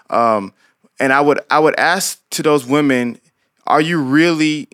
[0.09, 0.53] Um,
[1.01, 3.21] and I would I would ask to those women,
[3.67, 4.69] are you really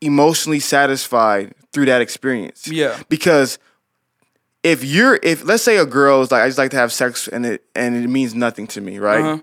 [0.00, 2.68] emotionally satisfied through that experience?
[2.68, 3.00] Yeah.
[3.08, 3.58] Because
[4.62, 7.28] if you're if let's say a girl is like I just like to have sex
[7.28, 9.24] and it and it means nothing to me, right?
[9.24, 9.42] Uh-huh.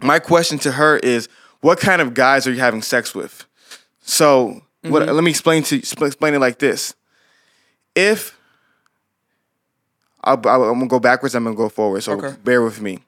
[0.00, 1.28] My question to her is,
[1.60, 3.46] what kind of guys are you having sex with?
[4.00, 5.02] So what?
[5.02, 5.12] Mm-hmm.
[5.12, 6.94] Let me explain to explain it like this.
[7.94, 8.38] If
[10.22, 12.02] I'll, I'll, I'm gonna go backwards, I'm gonna go forward.
[12.02, 12.36] So Okay.
[12.44, 13.00] bear with me.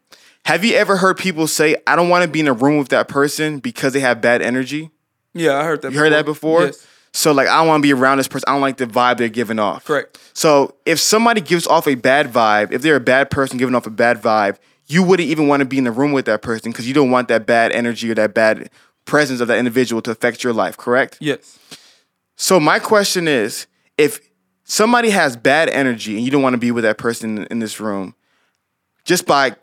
[0.47, 2.89] Have you ever heard people say, "I don't want to be in a room with
[2.89, 4.91] that person because they have bad energy"?
[5.35, 5.93] Yeah, I heard that.
[5.93, 6.67] You heard that before?
[6.67, 6.87] Yes.
[7.13, 8.45] So like, I don't want to be around this person.
[8.49, 9.85] I don't like the vibe they're giving off.
[9.85, 10.19] Correct.
[10.33, 13.87] So if somebody gives off a bad vibe, if they're a bad person giving off
[13.87, 16.71] a bad vibe, you wouldn't even want to be in the room with that person
[16.71, 18.71] because you don't want that bad energy or that bad
[19.05, 20.77] presence of that individual to affect your life.
[20.77, 21.19] Correct?
[21.21, 21.59] Yes.
[22.37, 23.67] So my question is,
[23.99, 24.21] if
[24.65, 27.81] somebody has bad energy and you don't want to be with that person in this
[27.81, 28.15] room,
[29.05, 29.57] just by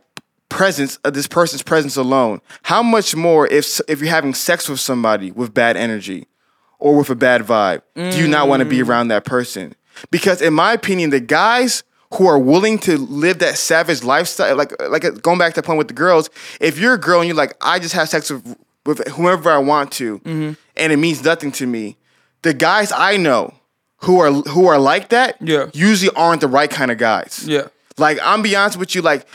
[0.49, 4.79] presence of this person's presence alone, how much more if if you're having sex with
[4.79, 6.27] somebody with bad energy
[6.79, 8.87] or with a bad vibe, do you not want to be mm.
[8.87, 9.75] around that person?
[10.11, 14.73] Because in my opinion, the guys who are willing to live that savage lifestyle, like
[14.89, 17.35] like going back to the point with the girls, if you're a girl and you're
[17.35, 20.53] like, I just have sex with with whoever I want to, mm-hmm.
[20.77, 21.97] and it means nothing to me,
[22.43, 23.53] the guys I know
[23.97, 25.69] who are who are like that, Yeah.
[25.73, 27.43] usually aren't the right kind of guys.
[27.45, 27.67] Yeah.
[27.97, 29.25] Like I'm be honest with you, like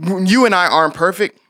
[0.00, 1.40] you and I aren't perfect,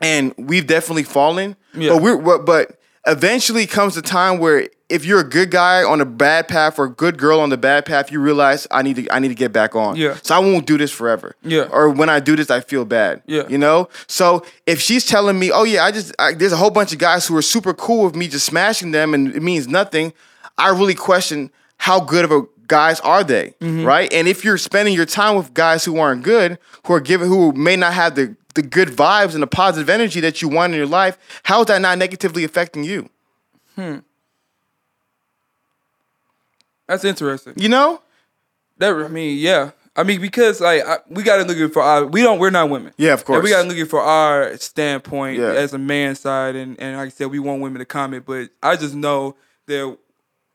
[0.00, 1.56] and we've definitely fallen.
[1.74, 1.90] Yeah.
[1.90, 6.04] But we're but eventually comes a time where if you're a good guy on a
[6.04, 9.08] bad path or a good girl on the bad path, you realize I need to
[9.12, 9.96] I need to get back on.
[9.96, 10.16] Yeah.
[10.22, 11.34] So I won't do this forever.
[11.42, 11.68] Yeah.
[11.72, 13.22] Or when I do this, I feel bad.
[13.26, 13.48] Yeah.
[13.48, 13.88] You know.
[14.06, 16.98] So if she's telling me, oh yeah, I just I, there's a whole bunch of
[16.98, 20.12] guys who are super cool with me just smashing them and it means nothing,
[20.56, 23.84] I really question how good of a guys are they, Mm-hmm.
[23.84, 24.12] right?
[24.12, 27.52] And if you're spending your time with guys who aren't good, who are giving, who
[27.52, 30.76] may not have the the good vibes and the positive energy that you want in
[30.78, 33.08] your life, how is that not negatively affecting you?
[33.76, 33.98] Hmm.
[36.86, 37.54] That's interesting.
[37.56, 38.02] You know?
[38.78, 39.70] That I mean, yeah.
[39.96, 42.50] I mean, because like I, we got to look at for our we don't we're
[42.50, 42.92] not women.
[42.98, 43.44] Yeah, of And course.
[43.44, 45.52] we got to look at for our standpoint Yeah.
[45.52, 48.50] as a man side, and and like I said, we want women to comment, but
[48.62, 49.96] I just know that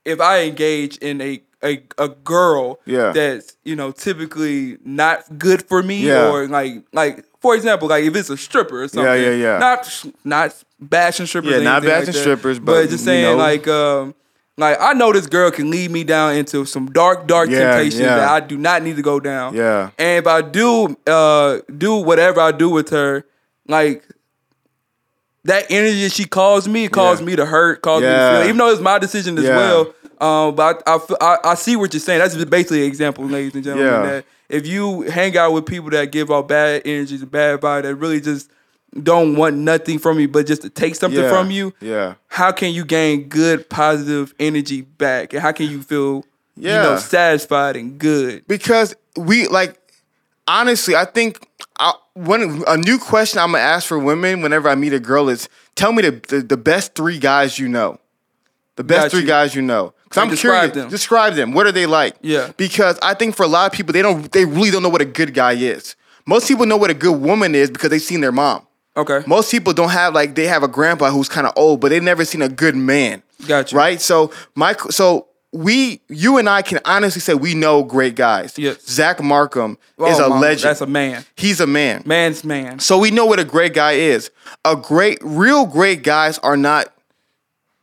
[0.04, 3.10] if I engage in a a, a girl Yeah.
[3.12, 6.30] that's you know typically not good for me Yeah.
[6.30, 9.30] or like like for example like if it's a stripper or something yeah, yeah.
[9.34, 9.58] yeah.
[9.58, 13.36] not not bashing strippers Yeah, not like bashing that, strippers, but, just you saying know.
[13.36, 14.14] like um
[14.58, 18.00] like I know this girl can lead me down into some dark dark Yeah, temptations
[18.00, 18.16] yeah.
[18.16, 19.90] that I do not need to go down Yeah.
[19.98, 23.24] and if I do uh do whatever I do with her,
[23.66, 24.04] like
[25.44, 27.26] that energy that she calls me, it calls Yeah.
[27.26, 28.44] me to hurt, calls me to feel.
[28.44, 29.92] Even though it's my decision as well.
[30.22, 32.20] Um, but I, I, I, see what you're saying.
[32.20, 33.92] That's basically an example, ladies and gentlemen.
[33.92, 34.02] Yeah.
[34.02, 37.96] That if you hang out with people that give off bad energies, bad vibe, that
[37.96, 38.50] really just
[39.02, 41.28] don't want nothing from you, but just to take something Yeah.
[41.30, 42.14] from you, Yeah.
[42.28, 45.32] how can you gain good, positive energy back?
[45.32, 46.24] And how can you feel,
[46.56, 46.76] Yeah.
[46.84, 48.46] you know, satisfied and good?
[48.46, 49.78] because we like
[50.48, 51.46] honestly i think
[51.78, 55.28] I, one a new question i'm gonna ask for women whenever i meet a girl
[55.28, 57.98] is tell me the, the, the best three guys you know
[58.76, 59.26] the best Got three you.
[59.26, 60.90] guys you know because i'm describe curious them.
[60.90, 62.52] describe them what are they like Yeah.
[62.56, 65.00] because i think for a lot of people they don't they really don't know what
[65.00, 65.96] a good guy is
[66.26, 69.22] most people know what a good woman is because they've seen their mom Okay.
[69.26, 72.02] most people don't have like they have a grandpa who's kind of old, but they've
[72.02, 73.22] never seen a good man.
[73.48, 73.74] Gotcha.
[73.74, 73.98] Right.
[73.98, 78.58] So my so we you and I can honestly say we know great guys.
[78.58, 78.86] Yes.
[78.86, 80.64] Zach Markham oh, is Oh, a mama, legend.
[80.64, 81.24] That's a man.
[81.36, 82.02] He's a man.
[82.04, 82.80] Man's man.
[82.80, 84.30] So we know what a great guy is.
[84.66, 86.92] A great, real great guys are not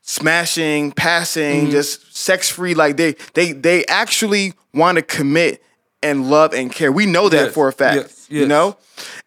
[0.10, 1.72] smashing, passing, Mm-hmm.
[1.72, 2.74] just sex free.
[2.74, 5.64] Like they, they, they actually want to commit
[6.02, 6.92] and love and care.
[6.92, 7.96] We know that Yes, for a fact.
[7.98, 8.78] yes, You know,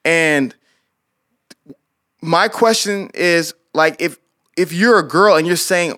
[0.04, 0.54] and
[2.20, 4.18] my question is like if
[4.56, 5.96] if you're a girl and you're saying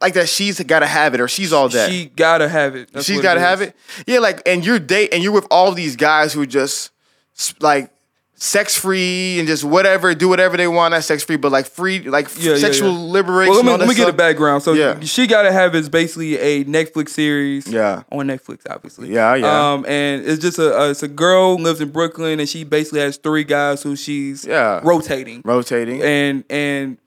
[0.00, 2.92] like that she's got to have it or she's all that She gotta have it.
[2.92, 3.46] That's She's what got to is.
[3.46, 3.74] have it.
[4.06, 6.90] Yeah, like, and you're date, and you're with all these guys who just
[7.60, 7.90] like
[8.38, 10.92] sex free and just whatever, do whatever they want.
[10.92, 13.12] Not sex free, but like free, like Yeah, yeah, sexual yeah.
[13.12, 13.54] liberation.
[13.54, 14.62] Well, let me, let me get a background.
[14.62, 15.00] So Yeah.
[15.00, 17.66] she gotta have is basically a Netflix series.
[17.66, 18.02] Yeah.
[18.12, 19.08] On Netflix, obviously.
[19.12, 19.72] Yeah, yeah.
[19.72, 23.00] Um, and it's just a, a it's a girl lives in Brooklyn, and she basically
[23.00, 24.80] has three guys who she's Yeah.
[24.84, 25.40] rotating.
[25.44, 26.02] rotating.
[26.02, 26.98] and and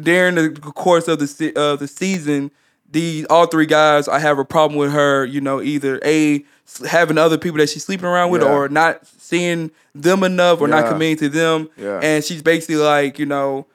[0.00, 2.50] during the course of the of the season,
[2.94, 5.26] these all three guys, I have a problem with her.
[5.26, 6.42] You know, either a
[6.88, 8.48] having other people that she's sleeping around with, Yeah.
[8.54, 10.88] or not seeing them enough, or not Yeah.
[10.92, 11.68] committing to them.
[11.76, 12.00] Yeah.
[12.02, 13.66] And she's basically like, you know.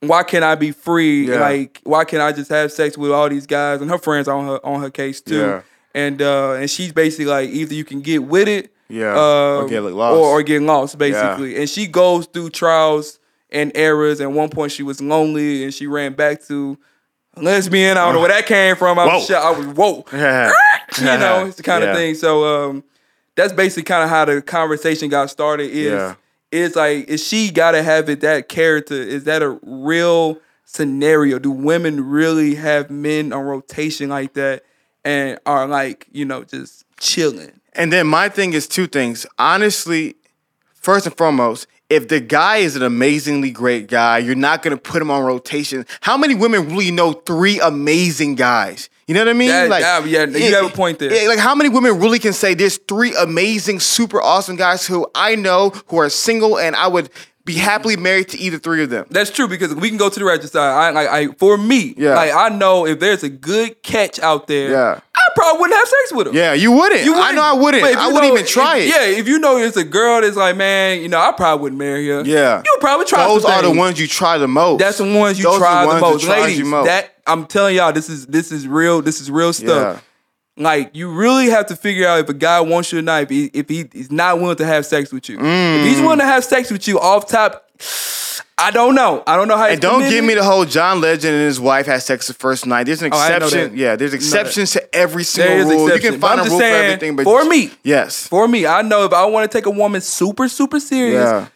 [0.00, 1.28] Why can't I be free?
[1.34, 4.44] Like, why can't I just have sex with all these guys and her friends on
[4.46, 5.38] her on her case too?
[5.38, 5.60] Yeah.
[5.94, 9.66] And uh, and she's basically like, either you can get with it, Yeah, uh, or
[9.68, 10.14] get lost.
[10.18, 11.56] or, or get lost, basically.
[11.56, 13.18] And she goes through trials
[13.50, 14.20] and errors.
[14.20, 16.76] At one point, she was lonely and she ran back to
[17.36, 17.96] lesbian.
[17.96, 18.98] I don't know where that came from.
[18.98, 19.36] I was, Whoa.
[19.36, 20.04] I was whoa,
[20.98, 21.90] you know, it's the kind Yeah.
[21.90, 22.14] of thing.
[22.14, 22.84] So um,
[23.36, 25.70] that's basically kind of how the conversation got started.
[25.70, 26.14] Is Yeah.
[26.52, 28.94] it's like is she got to have it that character?
[28.94, 31.38] Is that a real scenario?
[31.38, 34.62] Do women really have men on rotation like that
[35.04, 37.60] and are like you know just chilling?
[37.72, 39.26] And then my thing is two things.
[39.36, 40.14] Honestly,
[40.74, 45.00] first and foremost, if the guy is an amazingly great guy, you're not gonna put
[45.02, 45.84] him on rotation.
[46.00, 48.88] How many women really know three amazing guys?
[49.06, 49.48] You know what I mean?
[49.48, 51.12] That- that- yeah, you have a point there.
[51.14, 55.06] yeah, like how many women really can say there's three amazing, super awesome guys who
[55.14, 57.10] I know who are single and I would
[57.44, 59.04] be happily married to either three of them.
[59.10, 60.58] That's true because we can go to the register.
[60.58, 62.14] I like I for me, Yeah.
[62.14, 65.00] like I know if there's a good catch out there, Yeah.
[65.14, 66.34] I probably wouldn't have sex with him.
[66.34, 67.04] Yeah, you wouldn't.
[67.04, 67.84] You I know I wouldn't.
[67.84, 68.88] I wouldn't know- even try if- it.
[68.88, 71.78] Yeah, if you know it's a girl that's like, man, you know, I probably wouldn't
[71.78, 72.22] marry her.
[72.24, 72.62] Yeah.
[72.64, 73.26] you probably try.
[73.26, 74.78] Those are the ones you try the most.
[74.78, 76.64] That's the ones you Those try the ones most, that ladies.
[76.64, 76.86] most.
[76.86, 79.02] That I'm telling y'all, this is this is real.
[79.02, 80.04] This is real stuff.
[80.56, 83.24] Like you really have to figure out if a guy wants you or not.
[83.24, 86.02] If he if he is not willing to have sex with you, if he's mm.
[86.02, 87.68] willing to have sex with you off top,
[88.56, 89.22] I don't know.
[89.26, 89.66] I don't know how.
[89.66, 92.66] And don't give me the whole John Legend and his wife had sex the first
[92.66, 92.84] night.
[92.84, 93.70] There's an Oh, I didn't know exception.
[93.72, 93.76] that.
[93.78, 94.40] Yeah, there's Didn't know that.
[94.42, 95.92] exceptions to every single rule.
[95.92, 99.04] You can find a rule for everything, but for me, yes, For me, I know
[99.04, 101.46] if I want to take a woman super super serious, yeah,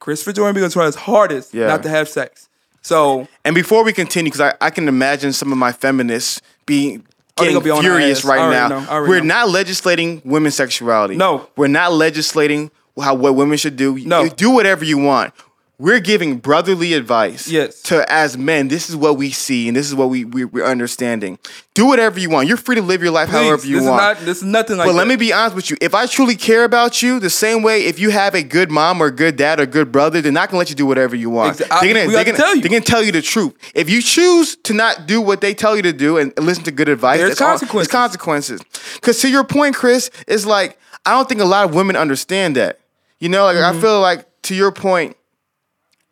[0.00, 1.68] Christopher Jordan be gonna try his hardest Yeah.
[1.68, 2.48] not to have sex.
[2.82, 7.06] So And before we continue, because I, I can imagine some of my feminists being
[7.38, 9.00] Oh, getting be furious right now.
[9.06, 9.24] We're know.
[9.24, 11.14] not legislating women's sexuality.
[11.16, 11.48] No.
[11.56, 13.96] We're not legislating how what women should do.
[14.04, 14.24] No.
[14.24, 15.32] You do whatever you want.
[15.82, 17.82] We're giving brotherly advice Yes.
[17.82, 18.68] to as men.
[18.68, 21.40] This is what we see, and this is what we, we we're understanding.
[21.74, 22.46] Do whatever you want.
[22.46, 24.00] You're free to live your life please, however you this want.
[24.00, 24.98] is not this is nothing like But that.
[24.98, 25.76] let me be honest with you.
[25.80, 29.00] If I truly care about you, the same way if you have a good mom
[29.02, 31.58] or good dad or good brother, they're not gonna let you do whatever you want.
[31.58, 32.62] Exa- I- they're they're gonna, tell you.
[32.62, 33.54] they're gonna tell you the truth.
[33.74, 36.70] If you choose to not do what they tell you to do and listen to
[36.70, 37.86] good advice, There's all- consequences.
[37.88, 38.60] It's consequences.
[38.94, 42.54] Because to your point, Chris, it's like I don't think a lot of women understand
[42.54, 42.78] that.
[43.18, 43.78] You know, like Mm-hmm.
[43.78, 45.16] I feel like to your point,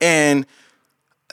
[0.01, 0.47] and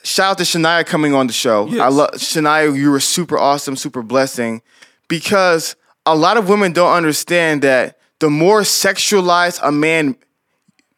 [0.02, 1.66] shout out to Shania coming on the show.
[1.66, 1.80] Yes.
[1.80, 2.76] I love Shania.
[2.76, 4.62] You were super awesome, super blessing,
[5.08, 5.76] because
[6.06, 10.16] a lot of women don't understand that the more sexualized a man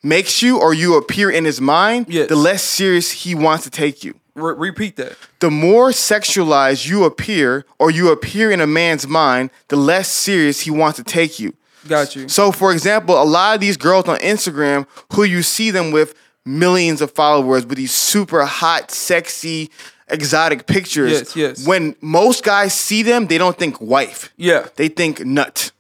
[0.03, 2.29] makes you or you appear in his mind, Yes.
[2.29, 4.15] the less serious he wants to take you.
[4.35, 5.17] Re- repeat that.
[5.41, 10.61] The more sexualized you appear or you appear in a man's mind, the less serious
[10.61, 11.55] he wants to take you.
[11.89, 12.29] Got you.
[12.29, 16.15] So, for example, a lot of these girls on Instagram who you see them with
[16.45, 19.71] millions of followers with these super hot, sexy,
[20.09, 21.13] exotic pictures.
[21.13, 21.67] Yes, yes.
[21.67, 24.33] When most guys see them, they don't think wife.
[24.37, 24.69] Yeah.
[24.77, 25.71] They think nut.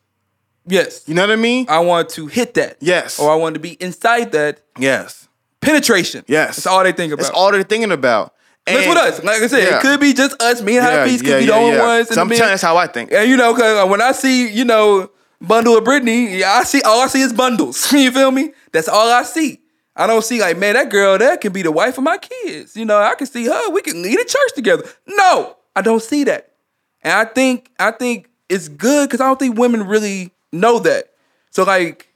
[0.66, 1.02] Yes.
[1.06, 1.66] You know what I mean?
[1.68, 2.76] I want to hit that.
[2.80, 3.18] Yes.
[3.18, 5.28] Or I want to be inside that yes.
[5.60, 6.24] penetration.
[6.28, 6.56] Yes.
[6.56, 7.22] That's all they think about.
[7.24, 8.34] That's all they're thinking about.
[8.66, 9.24] That's And- with us.
[9.24, 9.78] Like I said, Yeah.
[9.78, 10.62] it could be just us.
[10.62, 12.08] Me and Yeah, Hafeez could yeah, be the only ones.
[12.08, 13.10] Sometimes that's how I think.
[13.12, 16.64] And you know, cause uh, when I see, you know, bundle of Brittany, yeah, I
[16.64, 17.90] see all I see is bundles.
[17.92, 18.52] you feel me?
[18.72, 19.60] That's all I see.
[20.00, 22.74] I don't see like, man, that girl that can be the wife of my kids.
[22.74, 23.70] You know, I can see her.
[23.70, 24.84] We can lead a church together.
[25.06, 26.52] No, I don't see that.
[27.02, 31.12] And I think I think it's good because I don't think women really know that.
[31.50, 32.08] So like,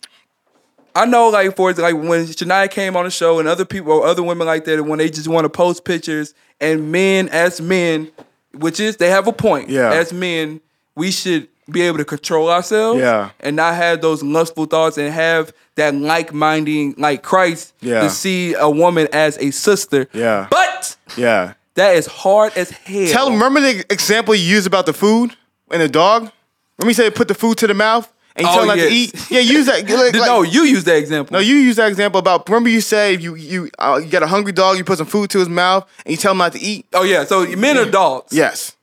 [0.95, 4.07] I know like for like when Shania came on the show and other people or
[4.07, 8.11] other women like that when they just want to post pictures and men as men,
[8.55, 9.69] which is they have a point.
[9.69, 9.93] Yeah.
[9.93, 10.63] As men,
[10.97, 13.01] we should be able to control ourselves.
[13.01, 13.31] Yeah.
[13.41, 18.01] And not have those lustful thoughts and have that like minding like Christ Yeah.
[18.03, 20.07] to see a woman as a sister.
[20.13, 20.47] Yeah.
[20.51, 21.55] But Yeah.
[21.75, 23.09] that is hard as hell.
[23.09, 25.37] Tell remember the example you used about the food
[25.71, 26.31] and the dog?
[26.79, 28.79] Let me say put the food to the mouth and you Oh, tell them not
[28.79, 28.89] yes.
[28.89, 29.31] to eat?
[29.31, 29.83] Yeah, use that.
[29.89, 31.33] Like, like- no, you use that example.
[31.35, 34.27] no, you use that example about remember you say you you uh, you got a
[34.27, 36.61] hungry dog, you put some food to his mouth and you tell him not to
[36.61, 36.85] eat?
[36.93, 38.33] oh yeah, so men are dogs.
[38.33, 38.77] Yes.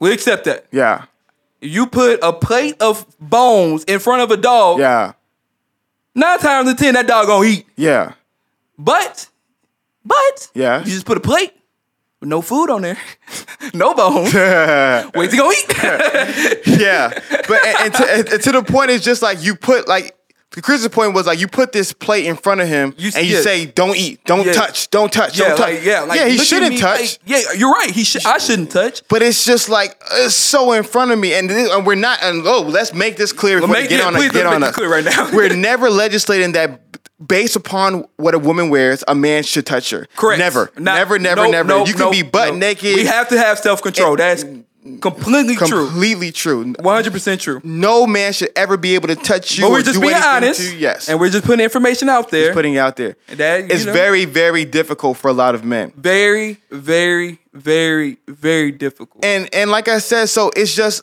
[0.00, 0.66] We accept that.
[0.72, 1.04] Yeah.
[1.64, 4.78] You put a plate of bones in front of a dog.
[4.80, 5.12] Yeah.
[6.14, 7.66] Nine times in ten, that dog gonna eat.
[7.76, 8.12] Yeah.
[8.78, 9.28] But,
[10.04, 10.80] but, Yeah.
[10.80, 11.52] you just put a plate
[12.20, 12.98] with no food on there,
[13.74, 14.32] no bones.
[14.34, 16.66] Wait gonna eat.
[16.80, 17.10] yeah,
[17.48, 20.13] but and, and, to, and to the point is just like you put like
[20.62, 23.34] Chris's point was like you put this plate in front of him You- and you
[23.34, 23.44] yes.
[23.44, 24.56] say don't eat, don't Yes.
[24.56, 25.74] touch, don't touch, yeah, don't touch.
[25.74, 27.00] like yeah, like yeah, he shouldn't me, touch.
[27.00, 27.90] like, yeah, you're right.
[27.90, 28.24] He should.
[28.26, 29.02] I shouldn't touch.
[29.08, 32.22] but it's just like it's so in front of me, and, this- and we're not.
[32.22, 34.30] And oh, let's make this clear before make- get yeah, on please.
[34.32, 34.74] Get let's on make us.
[34.74, 35.30] it clear right now.
[35.32, 36.80] we're never legislating that
[37.24, 40.06] based upon what a woman wears, a man should touch her.
[40.16, 40.38] Correct.
[40.38, 41.68] Never, Not- never, never, nope, never.
[41.68, 42.96] nope, you can nope, be butt naked.
[42.96, 44.16] We have to have self control.
[44.16, 44.44] That's
[45.00, 45.86] completely true.
[45.86, 46.74] completely true.
[46.80, 47.60] One hundred percent true.
[47.64, 49.64] No man should ever be able to touch you.
[49.64, 50.60] But we're just do being honest.
[50.60, 52.52] To, yes, and we're just putting information out there.
[52.52, 53.16] putting it out there.
[53.28, 53.92] That, it's know.
[53.92, 55.92] very, very difficult for a lot of men.
[55.96, 59.24] very, very, very, very difficult.
[59.24, 61.02] And and like I said, so it's just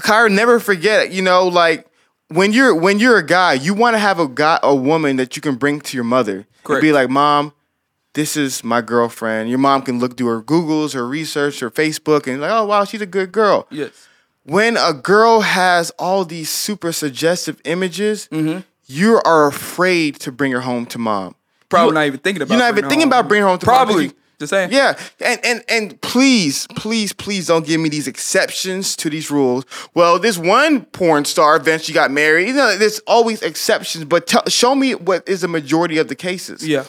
[0.00, 1.86] Kyra, never forget, you know, like
[2.28, 5.36] when you're when you're a guy, you want to have a guy a woman that
[5.36, 6.46] you can bring to your mother.
[6.64, 6.82] Correct.
[6.82, 7.52] And be like, Mom,
[8.14, 9.48] this is my girlfriend.
[9.50, 12.84] Your mom can look do her Googles, her research, her Facebook, and like, oh wow,
[12.84, 13.66] she's a good girl.
[13.70, 14.08] yes.
[14.44, 18.60] when a girl has all these super suggestive images, Mm-hmm.
[18.86, 21.34] you are afraid to bring her home to mom.
[21.68, 22.54] Probably You- not even thinking about.
[22.54, 22.56] It.
[22.56, 24.12] You're not even thinking her about bringing her home to mom.
[24.38, 24.70] Just saying.
[24.70, 29.64] Yeah, and and and please, please, please don't give me these exceptions to these rules.
[29.94, 32.48] Well, this one porn star eventually got married.
[32.48, 36.14] You know, there's always exceptions, but tell, show me what is the majority of the
[36.14, 36.66] cases.
[36.66, 36.84] Yeah.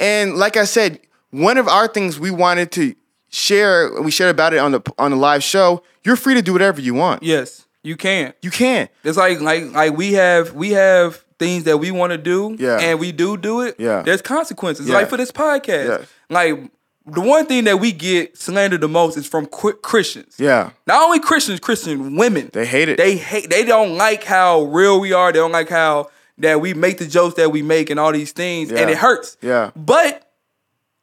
[0.00, 0.98] And like I said,
[1.30, 2.96] one of our things we wanted to
[3.30, 5.84] share, we shared about it on the on the live show.
[6.04, 7.22] You're free to do whatever you want.
[7.22, 7.66] Yes.
[7.84, 8.34] You can.
[8.42, 8.88] You can.
[9.04, 12.56] It's like like like we have we have things that we want to do.
[12.58, 12.78] Yeah.
[12.80, 13.76] And we do do it.
[13.78, 14.02] Yeah.
[14.02, 14.88] There's consequences.
[14.88, 14.94] Yeah.
[14.94, 16.00] Like for this podcast.
[16.00, 16.06] Yeah.
[16.28, 16.70] Like
[17.10, 20.34] the one thing that we get slandered the most is from qu- Christians.
[20.38, 20.70] Yeah.
[20.86, 22.50] Not only Christians, Christian women.
[22.52, 22.96] They hate it.
[22.98, 23.50] They hate.
[23.50, 25.32] They don't like how real we are.
[25.32, 28.32] They don't like how that we make the jokes that we make and all these
[28.32, 29.36] things, and it hurts.
[29.42, 29.70] Yeah.
[29.74, 30.30] But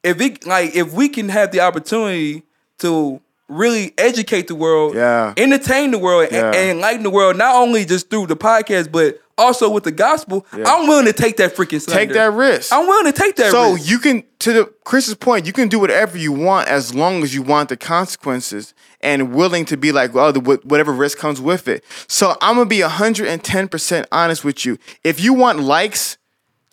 [0.03, 2.43] if it like if we can have the opportunity
[2.79, 5.33] to really educate the world, Yeah.
[5.37, 6.51] entertain the world, and- Yeah.
[6.59, 10.45] and, enlighten the world, not only just through the podcast, but also with the gospel,
[10.51, 12.05] I'm willing to take that freaking slander.
[12.05, 12.71] Take that risk.
[12.71, 13.55] I'm willing to take that risk.
[13.55, 13.89] so risk.
[13.89, 17.33] you can to the Chris's point, you can do whatever you want as long as
[17.33, 21.67] you want the consequences and willing to be like, well, the, whatever risk comes with
[21.67, 21.83] it.
[22.07, 24.77] So I'm gonna be 110 percent honest with you.
[25.03, 26.17] If you want likes,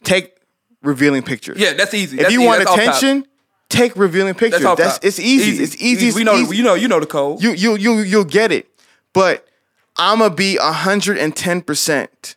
[0.05, 0.37] take
[0.83, 1.59] revealing pictures.
[1.59, 2.17] yeah, that's easy.
[2.17, 2.47] If That's you easy.
[2.47, 3.27] want That's attention,
[3.69, 4.63] take revealing pictures.
[4.63, 5.63] that's, That's, it's easy.
[5.63, 6.09] It's easy.
[6.09, 6.35] It's We know.
[6.37, 6.57] easy.
[6.57, 6.75] You know.
[6.75, 7.01] You know.
[7.01, 7.43] The code.
[7.43, 8.69] You you you you'll get it.
[9.13, 9.47] But
[10.37, 12.37] be hundred and ten percent.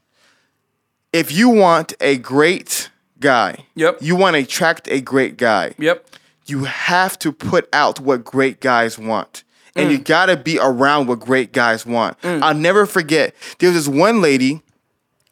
[1.15, 2.89] If you want a great
[3.19, 3.99] guy, Yep.
[4.01, 5.73] you want to attract a great guy.
[5.77, 6.05] yep.
[6.45, 9.43] You have to put out what great guys want.
[9.75, 9.91] And Mm.
[9.93, 12.17] you gotta be around what great guys want.
[12.23, 13.33] I'll never forget.
[13.59, 14.61] There was this one lady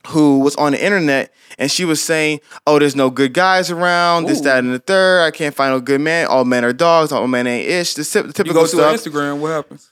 [0.07, 4.25] who was on the internet and she was saying, Oh, there's no good guys around,
[4.25, 5.21] this, that, and the third.
[5.23, 6.25] I can't find no good man.
[6.27, 7.93] All men are dogs, all men ain't ish.
[7.93, 9.37] The typ- You typical go stuff Instagram.
[9.37, 9.89] What happens?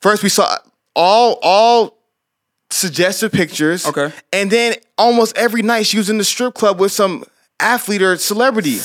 [0.00, 0.56] first we saw
[0.94, 1.96] all all
[2.70, 3.86] suggested pictures.
[3.86, 4.12] Okay.
[4.32, 7.24] And then almost every night she was in the strip club with some
[7.60, 8.78] athlete or celebrity.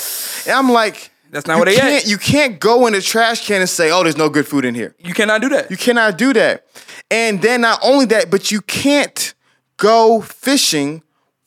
[0.45, 2.09] And I'm like, That's not where they can't, at.
[2.09, 4.75] You can't go in the trash can and say, oh, there's no good food in
[4.75, 4.95] here.
[4.99, 5.69] You cannot do that.
[5.71, 6.65] You cannot do that.
[7.09, 9.33] And then not only that, but you can't
[9.77, 11.03] go fishing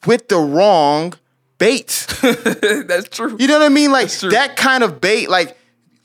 [0.07, 1.15] with the wrong
[1.59, 2.07] bait.
[2.87, 3.37] that's true.
[3.39, 3.91] You know what I mean?
[3.93, 5.57] Like that kind of bait, like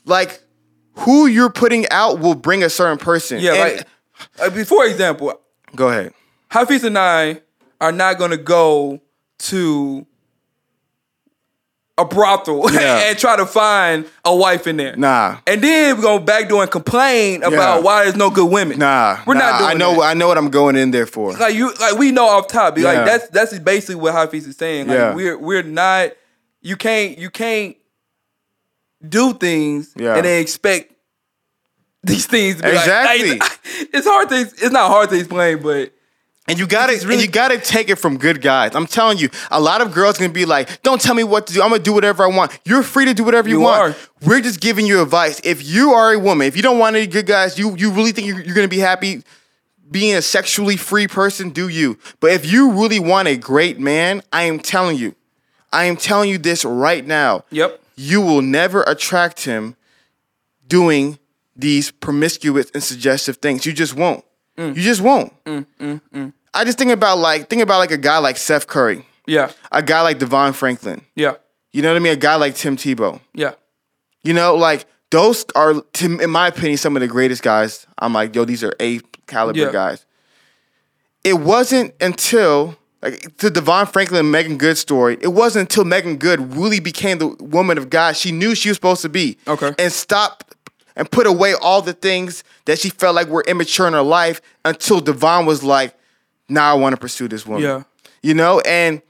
[0.06, 0.42] like
[0.94, 3.40] who you're putting out will bring a certain person.
[3.40, 3.52] Yeah.
[3.54, 3.86] And- like,
[4.38, 5.38] uh, before example,
[5.74, 6.12] go ahead.
[6.50, 7.40] Hafeez and I
[7.80, 9.00] are not gonna go
[9.38, 10.06] to
[11.98, 13.08] a brothel Yeah.
[13.10, 14.96] and try to find a wife in there.
[14.96, 15.38] Nah.
[15.46, 17.78] And then we're gonna back door and complain about Yeah.
[17.80, 18.78] why there's no good women.
[18.78, 19.94] Nah, We're nah, not doing I know.
[19.96, 20.00] that.
[20.02, 21.32] I know what I'm going in there for.
[21.34, 22.78] like you like we know off top.
[22.78, 24.86] Like that's that's basically what Hafeez is saying.
[24.88, 25.14] Like Yeah.
[25.14, 26.12] we're we're not
[26.62, 27.76] you can't you can't
[29.06, 30.16] do things Yeah.
[30.16, 30.92] and then expect
[32.02, 33.38] these things to be Exactly.
[33.38, 33.60] like
[33.92, 35.92] it's hard to it's not hard to explain, but
[36.50, 38.74] And you gotta, really- and you gotta take it from good guys.
[38.74, 41.54] I'm telling you, a lot of girls gonna be like, "Don't tell me what to
[41.54, 41.62] do.
[41.62, 43.80] I'm gonna do whatever I want." You're free to do whatever you, You want.
[43.80, 43.96] are.
[44.26, 45.40] We're just giving you advice.
[45.44, 48.12] If you are a woman, if you don't want any good guys, you you really
[48.12, 49.22] think you're, you're gonna be happy
[49.90, 51.50] being a sexually free person?
[51.50, 51.98] Do you?
[52.20, 55.14] But if you really want a great man, I am telling you,
[55.72, 57.44] I am telling you this right now.
[57.50, 57.80] Yep.
[57.96, 59.76] You will never attract him
[60.66, 61.18] doing
[61.56, 63.66] these promiscuous and suggestive things.
[63.66, 64.24] You just won't.
[64.56, 64.76] Mm.
[64.76, 65.32] You just won't.
[65.44, 66.32] Mm, mm, mm.
[66.54, 69.52] I just think about like think about like a guy like Steph Curry, yeah.
[69.70, 71.02] a guy like Devon Franklin.
[71.14, 71.34] Yeah.
[71.72, 72.12] You know what I mean?
[72.12, 73.20] A guy like Tim Tebow.
[73.34, 73.52] Yeah.
[74.24, 77.86] You know, like those are, to, in my opinion, some of the greatest guys.
[77.98, 79.70] I'm like, yo, these are A caliber Yeah.
[79.72, 80.04] guys.
[81.22, 85.16] It wasn't until like the Devon Franklin and Meagan Good story.
[85.20, 88.76] It wasn't until Meagan Good really became the woman of God she knew she was
[88.76, 89.38] supposed to be.
[89.46, 89.72] Okay.
[89.78, 90.54] and stopped
[90.96, 94.40] and put away all the things that she felt like were immature in her life
[94.64, 95.94] until Devon was like,
[96.50, 97.62] now I want to pursue this woman.
[97.62, 97.82] Yeah.
[98.22, 99.00] You know, and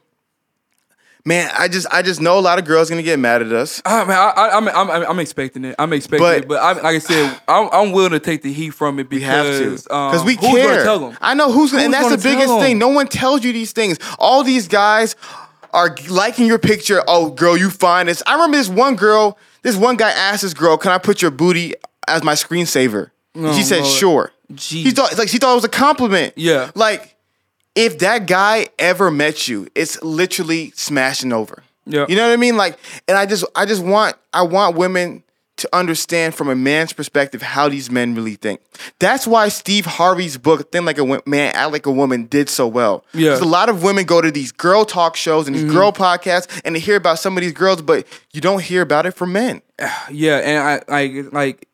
[1.25, 3.83] man, I just I just know a lot of girls gonna get mad at us.
[3.85, 5.75] I mean, I, I, I'm, I'm, I'm expecting it.
[5.79, 8.53] I'm expecting But- it, but I, like I said, I'm, I'm willing to take the
[8.53, 10.69] heat from it We have because to, um, because we who's care.
[10.69, 11.19] Gonna tell them?
[11.21, 12.79] I know who's, gonna, and Who's that's the biggest thing.
[12.79, 13.99] No one tells you these things.
[14.19, 15.17] All these guys
[15.73, 17.03] are liking your picture.
[17.07, 18.23] Oh, girl, you find this.
[18.27, 19.39] I remember this one girl.
[19.63, 21.75] This one guy asked this girl, "Can I put your booty
[22.09, 23.93] as my screensaver?" And she Oh, said, Lord.
[23.93, 24.83] "Sure." Jeez.
[24.85, 26.33] He thought like she thought it was a compliment.
[26.37, 26.71] Yeah.
[26.75, 27.15] Like
[27.75, 31.63] if that guy ever met you, it's literally smashing over.
[31.87, 32.07] Yeah.
[32.09, 32.57] You know what I mean?
[32.57, 35.23] Like, and I just I just want I want women
[35.57, 38.61] to understand from a man's perspective how these men really think.
[38.99, 42.67] That's why Steve Harvey's book "Think Like a Man, Act Like a Woman" did so
[42.67, 43.05] well.
[43.13, 43.21] Yeah.
[43.21, 43.33] Mm-hmm.
[43.35, 46.49] 'Cause a lot of women go to these girl talk shows and these girl podcasts
[46.65, 49.33] and they hear about some of these girls, but you don't hear about it from
[49.33, 49.63] men.
[50.11, 51.69] Yeah, and I like like,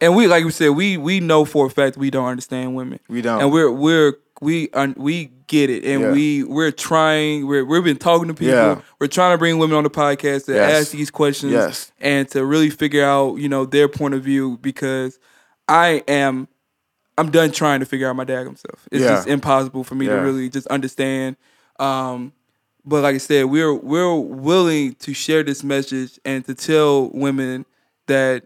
[0.00, 3.00] and we like we said we we know for a fact we don't understand women.
[3.08, 3.40] We don't.
[3.40, 6.12] and we're we're we we get it, and Yeah.
[6.12, 7.46] we we're trying.
[7.46, 8.54] We're we've been talking to people.
[8.54, 8.80] Yeah.
[8.98, 10.80] We're trying to bring women on the podcast to Yes.
[10.86, 11.92] ask these questions Yes.
[12.00, 15.18] and to really figure out you know their point of view because
[15.68, 16.48] I am.
[17.18, 18.88] I'm done trying to figure out my dad himself.
[18.90, 19.08] It's Yeah.
[19.16, 20.16] just impossible for me Yeah.
[20.16, 21.36] to really just understand.
[21.78, 22.32] Um,
[22.86, 27.66] but like I said, we're we're willing to share this message and to tell women
[28.06, 28.44] that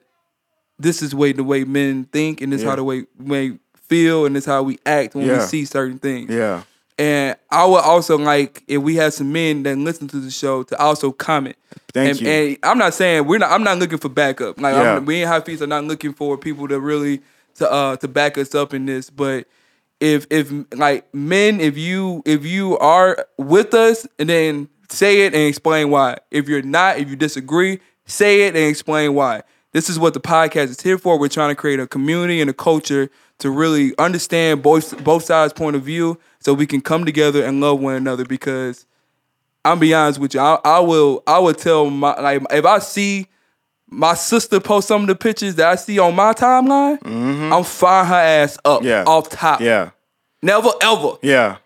[0.79, 2.71] this is way the way men think and this Yeah.
[2.71, 6.29] how the way we feel and this how we act when we see certain things.
[6.31, 6.63] Yeah.
[6.99, 10.63] And I would also like if we had some men that listen to the show
[10.65, 11.57] to also comment.
[11.93, 12.29] Thank and, you.
[12.29, 13.51] And I'm not saying we're not.
[13.51, 14.59] I'm not looking for backup.
[14.61, 14.97] Like Yeah.
[14.97, 17.21] I'm, we ain't Hafeez are not looking for people to really
[17.57, 19.11] to uh to back us up in this.
[19.11, 19.47] But
[20.01, 25.35] if if like men, if you if you are with us, and then say it
[25.35, 26.19] and explain why.
[26.31, 29.43] If you're not, if you disagree, say it and explain why.
[29.77, 31.19] This is what the podcast is here for.
[31.19, 33.11] We're trying to create a community and a culture
[33.41, 37.61] to really understand both both sides' point of view, so we can come together and
[37.61, 38.25] love one another.
[38.25, 38.87] Because
[39.65, 42.79] I'm be honest with you, I, I will I will tell my like if I
[42.79, 43.27] see
[43.89, 46.99] my sister post some of the pictures that I see on my timeline,
[47.53, 48.89] I'm firing her ass up Mm-hmm.
[48.89, 49.05] Yeah.
[49.07, 49.61] off top.
[49.61, 49.91] Yeah.
[50.43, 51.13] Never ever.
[51.23, 51.59] Yeah.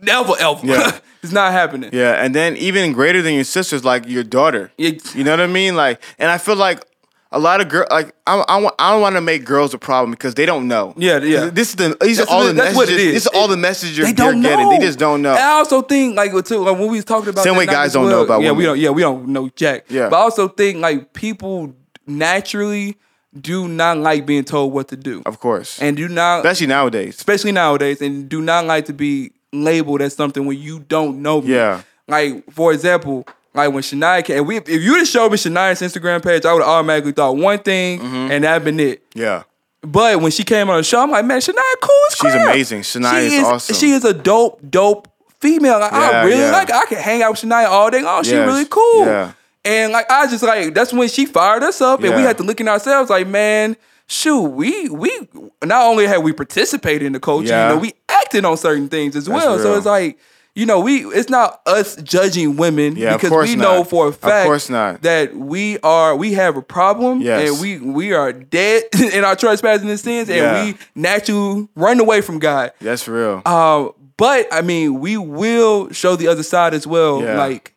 [0.00, 0.64] Never ever.
[0.66, 0.98] Yeah.
[1.22, 1.90] it's not happening.
[1.92, 4.70] Yeah, and then even greater than your sisters, like your daughter.
[4.78, 5.74] It- You know what I mean?
[5.74, 6.84] Like, and I feel like
[7.30, 9.78] a lot of girl, like I, I, want, I don't want to make girls a
[9.78, 10.94] problem because they don't know.
[10.96, 11.50] Yeah, yeah.
[11.50, 13.06] This is the these That's are all what- the that's what it messages.
[13.06, 13.12] is.
[13.14, 14.64] This is all the messages you're, They don't getting.
[14.64, 14.70] know.
[14.70, 15.30] They just don't know.
[15.32, 17.92] And I also think like too, like when we was talking about Same way guys
[17.92, 19.84] don't know about yeah, we don't yeah we don't know jack.
[19.90, 20.08] Yeah.
[20.08, 21.74] But I also think like people
[22.06, 22.96] naturally
[23.38, 27.16] do not like being told what to do, Of course, and do not especially nowadays.
[27.16, 31.42] especially nowadays, and do not like to be labeled as something when you don't know
[31.42, 31.52] me.
[31.54, 31.82] Yeah.
[32.08, 33.26] Like for example,
[33.66, 36.62] like when Shania came, we if you just showed me Shania's Instagram page, I would
[36.62, 38.32] have automatically thought one thing, Mm-hmm.
[38.32, 39.02] and that been it.
[39.14, 39.42] Yeah,
[39.82, 42.48] But when she came on the show, I'm like, man, Shania cool as She's crap.
[42.48, 42.80] amazing.
[42.82, 43.74] Shania She is awesome.
[43.76, 45.08] She is a dope, dope
[45.40, 45.78] female.
[45.80, 46.50] Like, I really yeah.
[46.52, 46.68] like.
[46.68, 46.74] her.
[46.74, 48.22] I can hang out with Shania all day long.
[48.24, 49.06] She Yes, really cool.
[49.06, 49.32] yeah.
[49.64, 52.42] And like, I just like that's when she fired us up, and we had to
[52.44, 53.76] look in ourselves like, man.
[54.10, 55.10] Shoot, we we
[55.62, 57.68] not only had we participated in the culture, Yeah.
[57.68, 59.58] you know, we acted on certain things as well.
[59.58, 60.18] So it's like,
[60.58, 63.90] you know, we it's not us judging women Yeah, because we know not.
[63.90, 65.02] for a Of fact course not.
[65.02, 67.50] that we are we have a problem Yes.
[67.52, 68.82] and we we are dead
[69.14, 70.64] in our trespassing and sins and Yeah.
[70.64, 72.72] we naturally run away from God.
[72.80, 73.40] that's real.
[73.46, 77.22] Uh, but I mean, we will show the other side as well.
[77.22, 77.38] Yeah.
[77.38, 77.74] Like,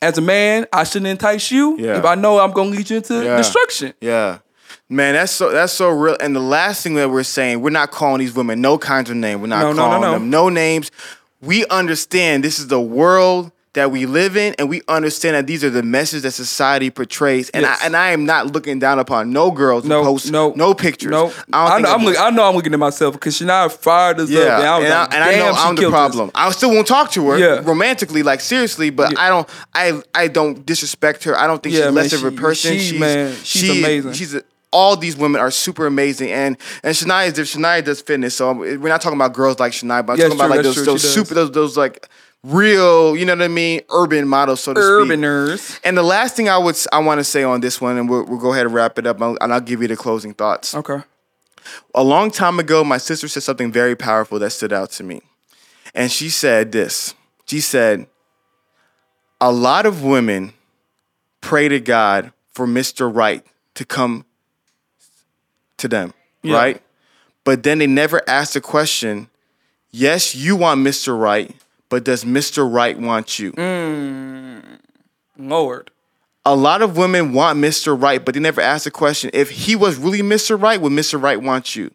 [0.00, 1.98] as a man, I shouldn't entice you Yeah.
[1.98, 3.94] if I know I'm gonna lead you into destruction.
[4.00, 4.38] Yeah.
[4.88, 6.16] Man, that's so that's so real.
[6.20, 9.16] And the last thing that we're saying, we're not calling these women no kinds of
[9.16, 9.40] name.
[9.40, 10.12] We're not No, no, no, calling no.
[10.12, 10.92] them no names.
[11.42, 15.62] We understand this is the world that we live in, and we understand that these
[15.62, 17.50] are the messages that society portrays.
[17.50, 17.78] And Yes.
[17.82, 20.72] I and I am not looking down upon no girls who No, post no, no
[20.72, 21.10] pictures.
[21.10, 24.18] No, I, I, know, I'm look, I know I'm looking at myself because Shania fired
[24.18, 24.60] us yeah, up.
[24.60, 26.30] And I, and, I, and I know I'm the killed us." problem.
[26.34, 27.60] I still won't talk to her Yeah.
[27.64, 29.20] romantically, like seriously, but Yeah.
[29.20, 29.48] I don't.
[29.74, 31.38] I I don't disrespect her.
[31.38, 32.78] I don't think Yeah, she's man, less of a person.
[32.78, 34.12] she, man, she's she- amazing.
[34.14, 37.30] She's a, all these women are super amazing, and and Shania.
[37.32, 40.38] Shania does fitness, so we're not talking about girls like Shania, but I'm Yes, talking
[40.40, 41.12] about true, like those, those does.
[41.14, 42.08] super those those like
[42.44, 45.18] real, you know what I mean, urban models, so to speak.
[45.18, 45.80] Urbaners.
[45.84, 48.24] And the last thing I would I want to say on this one, and we'll,
[48.24, 50.34] we'll go ahead and wrap it up, and I'll, and I'll give you the closing
[50.34, 50.98] thoughts Okay.
[51.94, 55.22] a long time ago, my sister said something very powerful that stood out to me.
[55.94, 57.14] And she said this
[57.46, 58.06] She said,
[59.40, 60.52] A lot of women
[61.40, 63.12] pray to God for Mr.
[63.12, 63.44] Right
[63.74, 64.24] to come
[65.78, 66.12] to them,
[66.42, 66.56] Yeah.
[66.56, 66.82] right?
[67.44, 69.28] But then they never ask the question
[69.92, 71.18] yes, you want Mr.
[71.18, 71.54] Right,
[71.88, 72.70] but does Mr.
[72.70, 73.52] Right want you?
[73.52, 74.62] Mm,
[75.38, 75.90] Lord.
[76.44, 78.00] a lot of women want Mr.
[78.00, 80.60] Right, but they never ask the question if he was really Mr.
[80.60, 81.20] Right, would Mr.
[81.20, 81.90] Right want you?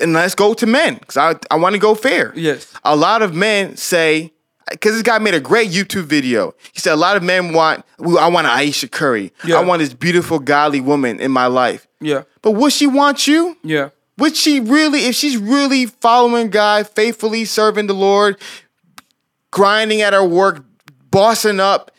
[0.00, 2.32] And let's go to men, because I, I want to go fair.
[2.34, 2.72] Yes.
[2.84, 4.32] A lot of men say,
[4.70, 6.54] because this guy made a great YouTube video.
[6.72, 9.32] He said, a lot of men want, I want an Ayesha Curry.
[9.44, 9.56] Yeah.
[9.56, 11.86] I want this beautiful, godly woman in my life.
[12.00, 12.22] Yeah.
[12.42, 13.56] But would she want you?
[13.62, 13.90] Yeah.
[14.18, 18.38] Would she really, if she's really following God, faithfully serving the Lord,
[19.50, 20.64] grinding at her work,
[21.10, 21.90] bossing up,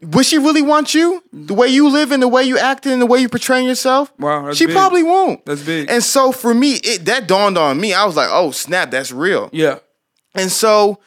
[0.00, 1.22] would she really want you?
[1.32, 4.12] The way you live and the way you act and the way you portraying yourself?
[4.18, 4.74] Wow, that's she big.
[4.74, 5.44] probably won't.
[5.46, 5.90] That's big.
[5.90, 7.94] And so for me, it that dawned on me.
[7.94, 9.48] I was like, oh snap, that's real.
[9.52, 9.78] Yeah.
[10.34, 11.00] And so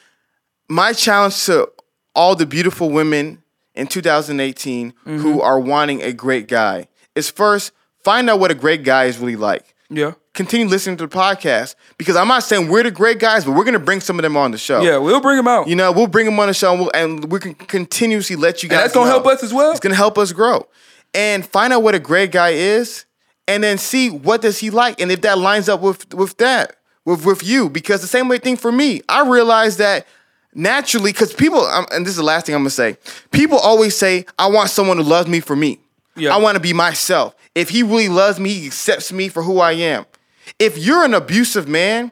[0.69, 1.69] my challenge to
[2.15, 3.41] all the beautiful women
[3.75, 5.17] in 2018 Mm-hmm.
[5.19, 7.71] who are wanting a great guy is first
[8.03, 10.13] find out what a great guy is really like Yeah.
[10.33, 13.63] continue listening to the podcast because I'm not saying we're the great guys, but we're
[13.65, 14.81] gonna bring some of them on the show.
[14.81, 14.97] Yeah.
[14.97, 15.67] We'll bring them out.
[15.67, 18.63] You know, we'll bring them on the show and, we'll, and we can continuously let
[18.63, 18.77] you guys.
[18.77, 19.11] and that's gonna know.
[19.13, 19.71] help us as well.
[19.71, 20.67] It's gonna help us grow
[21.13, 23.05] and find out what a great guy is,
[23.47, 26.75] and then see what does he like, and if that lines up with with that
[27.05, 27.69] with with you.
[27.69, 30.05] Because the same way thing for me, I realized that
[30.57, 32.97] naturally because people, and this is the last thing I'm gonna say.
[33.31, 35.79] People always say, "I want someone who loves me for me.
[36.15, 36.33] Yeah.
[36.33, 37.35] I want to be myself.
[37.55, 40.05] If he really loves me, he accepts me for who I am.
[40.59, 42.11] If you're an abusive man."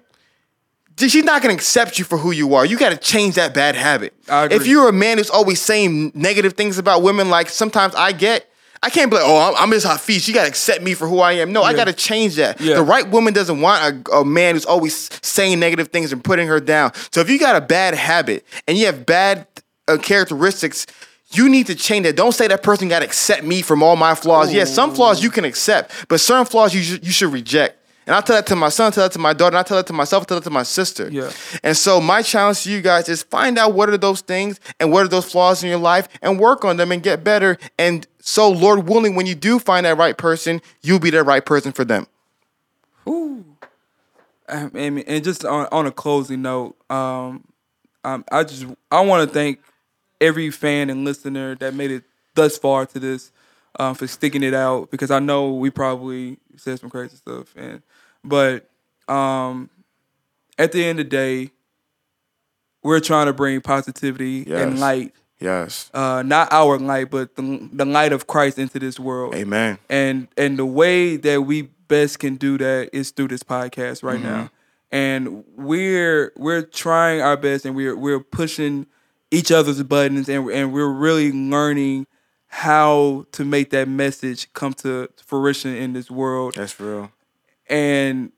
[0.98, 2.66] She's not gonna accept you for who you are.
[2.66, 4.14] You gotta change that bad habit.
[4.56, 8.50] If you're a man who's always saying negative things about women, like sometimes I get,
[8.86, 10.22] I can't be like, oh, I'm, I'm Miss Hafeez.
[10.24, 11.52] She gotta accept me for who I am.
[11.52, 12.62] No, I gotta change that.
[12.62, 12.76] Yeah.
[12.76, 16.48] The right woman doesn't want a, a man who's always saying negative things and putting
[16.48, 16.94] her down.
[17.12, 19.48] So if you got a bad habit and you have bad
[19.88, 20.86] uh, characteristics,
[21.32, 22.16] you need to change that.
[22.16, 24.54] Don't say that person got to accept me from all my flaws.
[24.54, 27.80] Yes, some flaws you can accept, but certain flaws you should, you should reject.
[28.06, 29.64] And I tell that to my son, I tell that to my daughter, and I
[29.64, 31.10] tell that to myself, I tell that to my sister.
[31.10, 31.32] Yeah.
[31.64, 34.92] And so my challenge to you guys is find out what are those things and
[34.92, 37.58] what are those flaws in your life and work on them and get better.
[37.80, 41.46] And so, Lord willing, when you do find that right person, you'll be the right
[41.46, 42.08] person for them.
[43.08, 43.46] Ooh.
[44.50, 47.44] Um, And, and just on, on a closing note, um,
[48.04, 49.60] um, I just I want to thank
[50.20, 52.04] every fan and listener that made it
[52.34, 53.32] thus far to this
[53.80, 57.82] um, for sticking it out because I know we probably said some crazy stuff and
[58.24, 58.68] but
[59.08, 59.70] um,
[60.58, 61.52] at the end of the day,
[62.82, 64.62] we're trying to bring positivity Yes.
[64.62, 65.90] and light, Yes.
[65.94, 69.78] uh, not our light, but the, the light of Christ into this world Amen.
[69.90, 74.20] and and the way that we best can do that is through this podcast right
[74.22, 74.50] now
[74.92, 78.88] and we're we're trying our best and we're we're pushing
[79.30, 82.08] each other's buttons and and we're really learning
[82.48, 87.12] how to make that message come to fruition in this world That's real.
[87.70, 88.32] and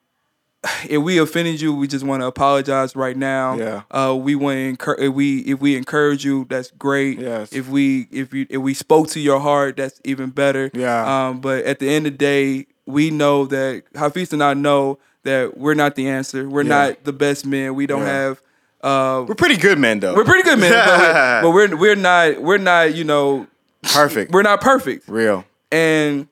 [0.90, 3.58] if we offended you, we just want to apologize right now.
[3.58, 3.82] Yeah.
[3.92, 5.02] Uh, we want to encourage.
[5.02, 7.20] If we if we encourage you, that's great.
[7.20, 7.54] Yes.
[7.54, 10.72] If we if you if we spoke to your heart, that's even better.
[10.74, 11.28] Yeah.
[11.30, 11.40] Um.
[11.42, 15.58] But at the end of the day, we know that Hafeez and I know that
[15.58, 16.48] we're not the answer.
[16.50, 16.70] We're Yeah.
[16.88, 17.76] not the best men.
[17.76, 18.08] We don't Yeah.
[18.08, 18.42] have.
[18.82, 20.14] Uh, We're pretty good men, though.
[20.16, 23.48] we're pretty good men, but, we're, but we're we're not we're not you know
[23.82, 24.32] perfect.
[24.32, 25.46] we're not perfect real.
[25.72, 26.28] and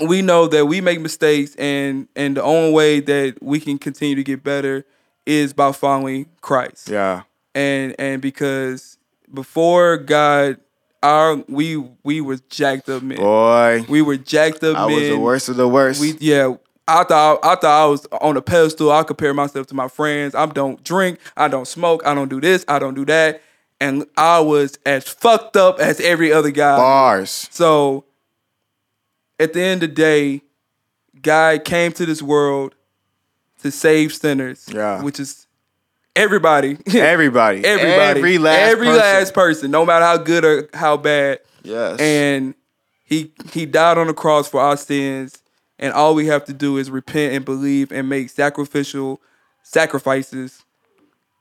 [0.00, 4.14] we know that we make mistakes and and the only way that we can continue
[4.14, 4.84] to get better
[5.26, 6.88] is by following Christ.
[6.88, 7.22] Yeah.
[7.54, 8.98] And and because
[9.32, 10.58] before God
[11.02, 13.18] our we we were jacked up men.
[13.18, 14.94] Boy, We were jacked up I men.
[14.96, 16.00] was the worst of the worst.
[16.00, 16.54] We yeah.
[16.86, 18.90] I thought I thought I was on a pedestal.
[18.90, 20.34] I compare myself to my friends.
[20.34, 21.18] I don't drink.
[21.36, 22.02] I don't smoke.
[22.06, 22.64] I don't do this.
[22.66, 23.42] I don't do that.
[23.80, 26.76] And I was as fucked up as every other guy.
[26.76, 27.48] Bars.
[27.52, 28.04] So
[29.38, 30.42] at the end of the day,
[31.22, 32.74] God came to this world
[33.62, 34.66] to save sinners.
[34.72, 35.02] Yeah.
[35.02, 35.46] Which is
[36.16, 36.78] everybody.
[36.86, 37.64] Everybody.
[37.64, 38.18] everybody.
[38.18, 39.00] Every last every person.
[39.00, 41.40] last person, no matter how good or how bad.
[41.62, 41.98] Yes.
[42.00, 42.54] And
[43.04, 45.42] he he died on the cross for our sins.
[45.80, 49.20] And all we have to do is repent and believe and make sacrificial
[49.62, 50.64] sacrifices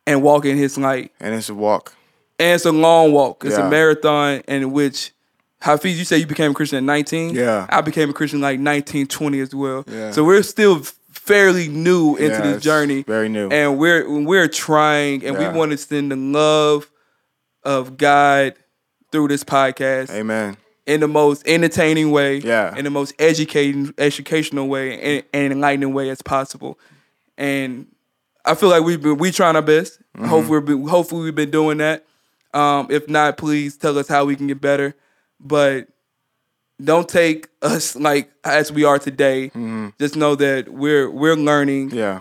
[0.06, 1.12] and walk in his light.
[1.20, 1.94] and it's a walk.
[2.40, 3.44] And it's a long walk.
[3.46, 3.66] It's Yeah.
[3.66, 5.12] a marathon in which
[5.64, 7.34] Hafeez, you say you became a Christian at 19?
[7.36, 7.66] Yeah.
[7.70, 9.84] I became a Christian like 19, 20 as well.
[9.88, 10.12] Yeah.
[10.12, 10.82] So we're still
[11.12, 13.04] fairly new into Yeah, this journey.
[13.04, 13.50] very new.
[13.50, 15.52] And we're we're trying and Yeah.
[15.52, 16.90] we want to send the love
[17.64, 18.54] of God
[19.12, 20.58] through this podcast Amen.
[20.86, 22.76] in the most entertaining way, Yeah.
[22.78, 26.78] in the most educating, educational way, and, and enlightening way as possible.
[27.38, 27.88] And
[28.46, 30.00] I feel like we've been we trying our best.
[30.16, 30.26] Mm-hmm.
[30.28, 32.06] Hopefully, we've been, hopefully we've been doing that.
[32.54, 34.96] Um, if not, please tell us how we can get better.
[35.40, 35.88] But
[36.84, 39.50] don't take us like as we are today.
[40.00, 41.98] Just know that we're we're learning Mm-hmm.
[41.98, 42.20] Yeah.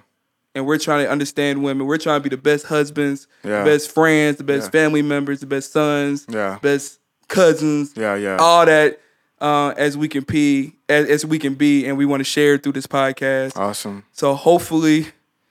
[0.55, 1.87] and we're trying to understand women.
[1.87, 3.65] We're trying to be the best husbands, Yeah.
[3.65, 4.71] the best friends, the best Yeah.
[4.71, 6.59] family members, the best sons, Yeah.
[6.63, 6.99] best
[7.29, 8.37] cousins, Yeah, yeah.
[8.39, 9.01] all that
[9.39, 12.55] uh, as we can be, as, as we can be, and we want to share
[12.55, 13.55] it through this podcast.
[13.57, 14.05] Awesome.
[14.13, 15.09] So hopefully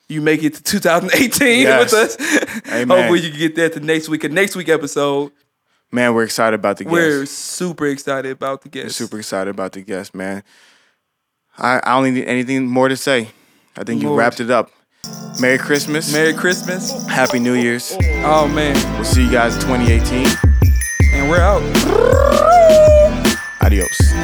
[0.10, 1.92] you make it to 2018 Yes.
[1.92, 2.62] with us.
[2.74, 2.88] Amen.
[2.98, 4.24] hopefully you can get there to next week.
[4.24, 5.32] And next week episode,
[5.96, 6.94] Man, we're excited about the guest.
[6.94, 8.98] we're super excited about the guest.
[8.98, 10.44] super excited about the guest, man.
[11.58, 13.30] I, I don't need anything more to say.
[13.78, 14.72] I think you wrapped it up.
[15.40, 16.12] Merry Christmas.
[16.12, 17.08] Merry Christmas.
[17.08, 17.96] Happy New Year's.
[18.26, 20.28] Oh man, We'll see you guys in 2018.
[21.14, 21.62] and we're out.
[23.62, 24.15] Adios.